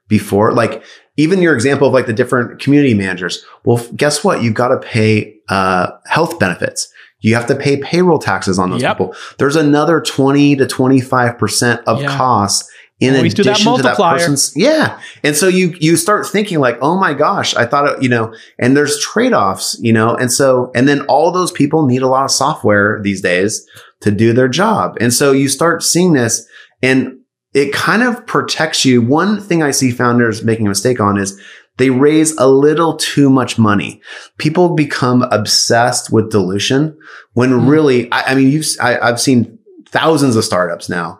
before. 0.07 0.53
Like 0.53 0.83
even 1.21 1.41
your 1.41 1.53
example 1.53 1.87
of 1.87 1.93
like 1.93 2.07
the 2.07 2.13
different 2.13 2.59
community 2.59 2.93
managers. 2.93 3.45
Well, 3.63 3.85
guess 3.95 4.23
what? 4.23 4.41
You've 4.41 4.55
got 4.55 4.69
to 4.69 4.77
pay 4.77 5.35
uh, 5.49 5.91
health 6.07 6.39
benefits. 6.39 6.91
You 7.19 7.35
have 7.35 7.45
to 7.47 7.55
pay 7.55 7.77
payroll 7.77 8.17
taxes 8.17 8.57
on 8.57 8.71
those 8.71 8.81
yep. 8.81 8.97
people. 8.97 9.15
There's 9.37 9.55
another 9.55 10.01
20 10.01 10.55
to 10.55 10.65
25% 10.65 11.83
of 11.85 12.01
yeah. 12.01 12.17
costs 12.17 12.69
in 12.99 13.15
Always 13.15 13.33
addition 13.33 13.71
that 13.71 13.77
to 13.77 13.83
that 13.83 13.97
person's 13.97 14.53
yeah 14.55 15.01
and 15.23 15.35
so 15.35 15.47
you 15.47 15.75
you 15.79 15.97
start 15.97 16.27
thinking 16.27 16.59
like 16.59 16.77
oh 16.81 16.99
my 16.99 17.15
gosh 17.15 17.55
i 17.55 17.65
thought 17.65 17.97
it, 17.97 18.03
you 18.03 18.07
know 18.07 18.31
and 18.59 18.77
there's 18.77 19.01
trade-offs 19.01 19.75
you 19.81 19.91
know 19.91 20.15
and 20.15 20.31
so 20.31 20.71
and 20.75 20.87
then 20.87 21.01
all 21.07 21.31
those 21.31 21.51
people 21.51 21.87
need 21.87 22.03
a 22.03 22.07
lot 22.07 22.23
of 22.23 22.29
software 22.29 23.01
these 23.01 23.19
days 23.19 23.67
to 24.01 24.11
do 24.11 24.33
their 24.33 24.47
job 24.47 24.97
and 25.01 25.15
so 25.15 25.31
you 25.31 25.49
start 25.49 25.81
seeing 25.81 26.13
this 26.13 26.47
and 26.83 27.20
it 27.53 27.73
kind 27.73 28.03
of 28.03 28.25
protects 28.25 28.85
you. 28.85 29.01
One 29.01 29.41
thing 29.41 29.61
I 29.61 29.71
see 29.71 29.91
founders 29.91 30.43
making 30.43 30.67
a 30.67 30.69
mistake 30.69 30.99
on 30.99 31.17
is 31.17 31.39
they 31.77 31.89
raise 31.89 32.35
a 32.37 32.47
little 32.47 32.95
too 32.95 33.29
much 33.29 33.57
money. 33.57 34.01
People 34.37 34.75
become 34.75 35.23
obsessed 35.23 36.11
with 36.11 36.31
dilution 36.31 36.97
when 37.33 37.49
mm. 37.51 37.69
really, 37.69 38.11
I, 38.11 38.21
I 38.31 38.35
mean, 38.35 38.51
you've, 38.51 38.65
I, 38.79 38.99
I've 38.99 39.19
seen 39.19 39.57
thousands 39.89 40.35
of 40.35 40.45
startups 40.45 40.89
now. 40.89 41.19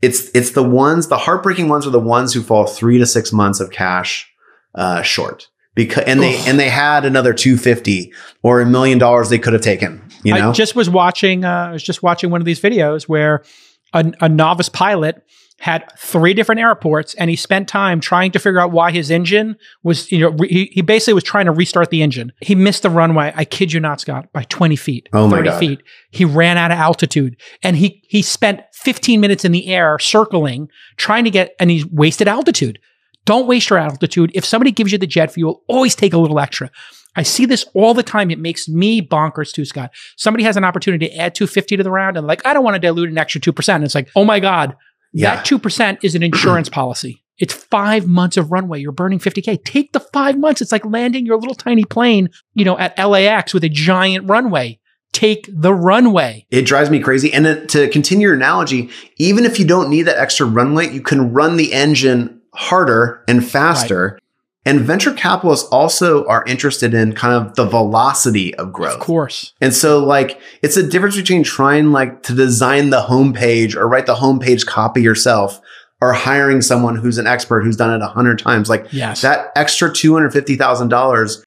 It's, 0.00 0.30
it's 0.34 0.52
the 0.52 0.62
ones, 0.62 1.08
the 1.08 1.18
heartbreaking 1.18 1.68
ones 1.68 1.86
are 1.86 1.90
the 1.90 2.00
ones 2.00 2.32
who 2.32 2.40
fall 2.40 2.66
three 2.66 2.98
to 2.98 3.06
six 3.06 3.32
months 3.32 3.60
of 3.60 3.70
cash, 3.70 4.32
uh, 4.74 5.02
short 5.02 5.48
because, 5.74 6.04
and 6.04 6.22
they, 6.22 6.38
Ugh. 6.38 6.44
and 6.46 6.58
they 6.58 6.70
had 6.70 7.04
another 7.04 7.34
250 7.34 8.12
or 8.42 8.60
a 8.60 8.66
million 8.66 8.98
dollars 8.98 9.28
they 9.28 9.38
could 9.38 9.52
have 9.52 9.62
taken, 9.62 10.02
you 10.22 10.32
know? 10.32 10.50
I 10.50 10.52
just 10.52 10.74
was 10.74 10.88
watching, 10.88 11.44
uh, 11.44 11.66
I 11.68 11.72
was 11.72 11.82
just 11.82 12.02
watching 12.02 12.30
one 12.30 12.40
of 12.40 12.46
these 12.46 12.60
videos 12.60 13.08
where 13.08 13.44
a, 13.92 14.10
a 14.20 14.28
novice 14.28 14.68
pilot 14.68 15.22
had 15.60 15.84
three 15.98 16.32
different 16.32 16.58
airports 16.58 17.14
and 17.14 17.28
he 17.28 17.36
spent 17.36 17.68
time 17.68 18.00
trying 18.00 18.30
to 18.32 18.38
figure 18.38 18.58
out 18.58 18.72
why 18.72 18.90
his 18.90 19.10
engine 19.10 19.54
was, 19.82 20.10
you 20.10 20.18
know, 20.18 20.30
re- 20.30 20.48
he, 20.48 20.64
he 20.72 20.80
basically 20.80 21.12
was 21.12 21.22
trying 21.22 21.44
to 21.44 21.52
restart 21.52 21.90
the 21.90 22.02
engine. 22.02 22.32
He 22.40 22.54
missed 22.54 22.82
the 22.82 22.88
runway. 22.88 23.30
I 23.36 23.44
kid 23.44 23.70
you 23.70 23.78
not, 23.78 24.00
Scott, 24.00 24.32
by 24.32 24.44
20 24.44 24.74
feet, 24.76 25.10
oh 25.12 25.28
30 25.28 25.50
feet. 25.58 25.82
He 26.10 26.24
ran 26.24 26.56
out 26.56 26.70
of 26.70 26.78
altitude 26.78 27.36
and 27.62 27.76
he, 27.76 28.02
he 28.08 28.22
spent 28.22 28.62
15 28.72 29.20
minutes 29.20 29.44
in 29.44 29.52
the 29.52 29.66
air 29.66 29.98
circling, 29.98 30.70
trying 30.96 31.24
to 31.24 31.30
get, 31.30 31.54
and 31.60 31.70
he 31.70 31.84
wasted 31.92 32.26
altitude. 32.26 32.78
Don't 33.26 33.46
waste 33.46 33.68
your 33.68 33.78
altitude. 33.78 34.30
If 34.34 34.46
somebody 34.46 34.72
gives 34.72 34.92
you 34.92 34.98
the 34.98 35.06
jet 35.06 35.30
fuel, 35.30 35.62
always 35.68 35.94
take 35.94 36.14
a 36.14 36.18
little 36.18 36.40
extra. 36.40 36.70
I 37.16 37.22
see 37.22 37.44
this 37.44 37.66
all 37.74 37.92
the 37.92 38.02
time. 38.02 38.30
It 38.30 38.38
makes 38.38 38.66
me 38.66 39.02
bonkers 39.02 39.52
too, 39.52 39.66
Scott. 39.66 39.90
Somebody 40.16 40.44
has 40.44 40.56
an 40.56 40.64
opportunity 40.64 41.08
to 41.08 41.16
add 41.16 41.34
250 41.34 41.76
to 41.76 41.82
the 41.82 41.90
round 41.90 42.16
and 42.16 42.26
like, 42.26 42.46
I 42.46 42.54
don't 42.54 42.64
want 42.64 42.76
to 42.76 42.78
dilute 42.78 43.10
an 43.10 43.18
extra 43.18 43.42
2%. 43.42 43.74
And 43.74 43.84
it's 43.84 43.94
like, 43.94 44.08
oh 44.16 44.24
my 44.24 44.40
God, 44.40 44.74
yeah. 45.12 45.36
That 45.36 45.46
2% 45.46 45.98
is 46.02 46.14
an 46.14 46.22
insurance 46.22 46.68
policy. 46.80 47.22
It's 47.38 47.54
five 47.54 48.06
months 48.06 48.36
of 48.36 48.52
runway. 48.52 48.80
You're 48.80 48.92
burning 48.92 49.18
50K. 49.18 49.64
Take 49.64 49.92
the 49.92 50.00
five 50.00 50.38
months. 50.38 50.60
It's 50.60 50.72
like 50.72 50.84
landing 50.84 51.24
your 51.24 51.38
little 51.38 51.54
tiny 51.54 51.84
plane, 51.84 52.28
you 52.54 52.66
know, 52.66 52.78
at 52.78 52.98
LAX 52.98 53.54
with 53.54 53.64
a 53.64 53.68
giant 53.68 54.28
runway. 54.28 54.78
Take 55.12 55.48
the 55.50 55.74
runway. 55.74 56.46
It 56.50 56.66
drives 56.66 56.90
me 56.90 57.00
crazy. 57.00 57.32
And 57.32 57.68
to 57.70 57.88
continue 57.88 58.28
your 58.28 58.36
analogy, 58.36 58.90
even 59.16 59.44
if 59.44 59.58
you 59.58 59.66
don't 59.66 59.88
need 59.90 60.02
that 60.02 60.18
extra 60.18 60.46
runway, 60.46 60.92
you 60.92 61.00
can 61.00 61.32
run 61.32 61.56
the 61.56 61.72
engine 61.72 62.40
harder 62.54 63.24
and 63.26 63.44
faster. 63.44 64.19
And 64.66 64.80
venture 64.80 65.12
capitalists 65.14 65.66
also 65.70 66.26
are 66.26 66.44
interested 66.44 66.92
in 66.92 67.14
kind 67.14 67.34
of 67.34 67.54
the 67.54 67.64
velocity 67.64 68.54
of 68.56 68.72
growth. 68.72 68.94
Of 68.94 69.00
course. 69.00 69.54
And 69.60 69.74
so 69.74 70.04
like 70.04 70.38
it's 70.62 70.76
a 70.76 70.86
difference 70.86 71.16
between 71.16 71.42
trying 71.42 71.92
like 71.92 72.22
to 72.24 72.34
design 72.34 72.90
the 72.90 73.00
homepage 73.02 73.74
or 73.74 73.88
write 73.88 74.06
the 74.06 74.16
homepage 74.16 74.66
copy 74.66 75.00
yourself 75.00 75.60
or 76.02 76.12
hiring 76.12 76.60
someone 76.60 76.96
who's 76.96 77.18
an 77.18 77.26
expert 77.26 77.62
who's 77.62 77.76
done 77.76 77.94
it 77.94 78.04
a 78.04 78.08
hundred 78.08 78.38
times. 78.38 78.68
Like 78.68 78.86
yes. 78.92 79.22
that 79.22 79.50
extra 79.56 79.90
$250,000 79.90 81.42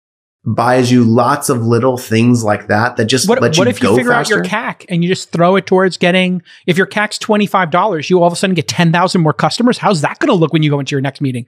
buys 0.45 0.91
you 0.91 1.05
lots 1.05 1.49
of 1.49 1.65
little 1.65 1.97
things 1.97 2.43
like 2.43 2.67
that 2.67 2.97
that 2.97 3.05
just 3.05 3.29
what, 3.29 3.41
let 3.41 3.57
what 3.57 3.67
you 3.67 3.71
if 3.71 3.83
you 3.83 3.95
figure 3.95 4.11
faster? 4.11 4.35
out 4.35 4.37
your 4.39 4.45
CAC 4.45 4.87
and 4.89 5.05
you 5.05 5.09
just 5.09 5.31
throw 5.31 5.55
it 5.57 5.67
towards 5.67 5.97
getting 5.97 6.43
if 6.67 6.77
your 6.77 6.87
CAC's 6.87 7.19
twenty 7.19 7.47
five 7.47 7.71
dollars, 7.71 8.11
you 8.11 8.21
all 8.21 8.27
of 8.27 8.33
a 8.33 8.37
sudden 8.37 8.55
get 8.55 8.67
ten 8.67 8.91
thousand 8.91 9.21
more 9.21 9.33
customers. 9.33 9.79
How's 9.79 10.01
that 10.01 10.19
going 10.19 10.29
to 10.29 10.35
look 10.35 10.53
when 10.53 10.65
you 10.65 10.71
go 10.71 10.81
into 10.81 10.97
your 10.97 11.01
next 11.01 11.21
meeting? 11.21 11.47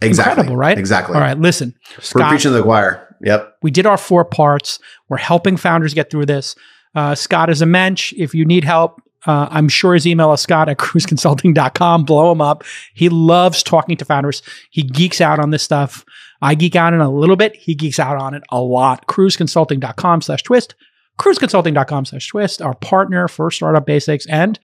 Exactly. 0.00 0.32
Incredible, 0.32 0.56
right? 0.56 0.78
Exactly. 0.78 1.14
All 1.14 1.20
right, 1.20 1.38
listen. 1.38 1.74
Scott, 2.00 2.22
We're 2.22 2.28
preaching 2.30 2.52
to 2.52 2.56
the 2.58 2.62
choir. 2.62 3.16
Yep. 3.20 3.56
We 3.62 3.70
did 3.70 3.86
our 3.86 3.96
four 3.96 4.24
parts. 4.24 4.78
We're 5.08 5.16
helping 5.16 5.56
founders 5.56 5.94
get 5.94 6.10
through 6.10 6.26
this. 6.26 6.54
Uh, 6.94 7.14
Scott 7.14 7.50
is 7.50 7.62
a 7.62 7.66
mensch. 7.66 8.12
If 8.16 8.34
you 8.34 8.44
need 8.44 8.64
help, 8.64 9.00
uh, 9.26 9.48
I'm 9.50 9.68
sure 9.68 9.94
his 9.94 10.06
email 10.06 10.32
is 10.32 10.40
scott 10.40 10.68
at 10.68 10.78
kruzeconsulting.com. 10.78 12.04
Blow 12.04 12.32
him 12.32 12.40
up. 12.40 12.64
He 12.94 13.08
loves 13.08 13.62
talking 13.62 13.96
to 13.96 14.04
founders. 14.04 14.42
He 14.70 14.82
geeks 14.82 15.20
out 15.20 15.40
on 15.40 15.50
this 15.50 15.62
stuff. 15.62 16.04
I 16.40 16.54
geek 16.54 16.76
out 16.76 16.94
on 16.94 17.00
it 17.00 17.04
a 17.04 17.08
little 17.08 17.36
bit. 17.36 17.56
He 17.56 17.74
geeks 17.74 17.98
out 17.98 18.16
on 18.16 18.34
it 18.34 18.44
a 18.50 18.60
lot. 18.60 19.06
Kruzeconsulting.com 19.06 20.22
slash 20.22 20.42
twist. 20.44 20.76
Kruzeconsulting.com 21.18 22.04
slash 22.04 22.28
twist. 22.28 22.62
Our 22.62 22.74
partner 22.74 23.26
for 23.26 23.50
Startup 23.50 23.84
Basics 23.84 24.26
and 24.26 24.58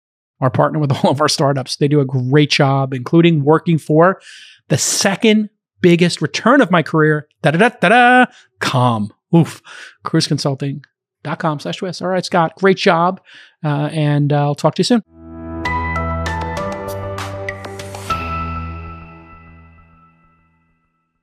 our 0.42 0.50
partner 0.50 0.80
with 0.80 0.92
all 0.92 1.12
of 1.12 1.22
our 1.22 1.30
startups. 1.30 1.78
They 1.78 1.88
do 1.88 2.02
a 2.02 2.06
great 2.06 2.50
job, 2.50 2.94
including 2.94 3.44
working 3.44 3.78
for 3.78 4.20
the 4.72 4.78
second 4.78 5.50
biggest 5.82 6.22
return 6.22 6.62
of 6.62 6.72
my 6.72 6.82
career. 6.82 7.28
Da 7.42 7.52
da 7.52 7.58
da 7.60 7.70
da 7.82 7.90
da. 7.90 8.26
Calm. 8.60 9.14
Oof. 9.36 9.62
Kruzeconsulting.com 10.06 11.60
slash 11.60 11.78
twist. 11.78 12.02
All 12.02 12.08
right, 12.08 12.26
Scott. 12.26 12.56
Great 12.56 12.78
job. 12.78 13.20
Uh, 13.64 13.90
and 13.92 14.32
uh, 14.32 14.38
I'll 14.38 14.56
talk 14.56 14.76
to 14.76 14.80
you 14.80 14.86
soon. 14.86 15.21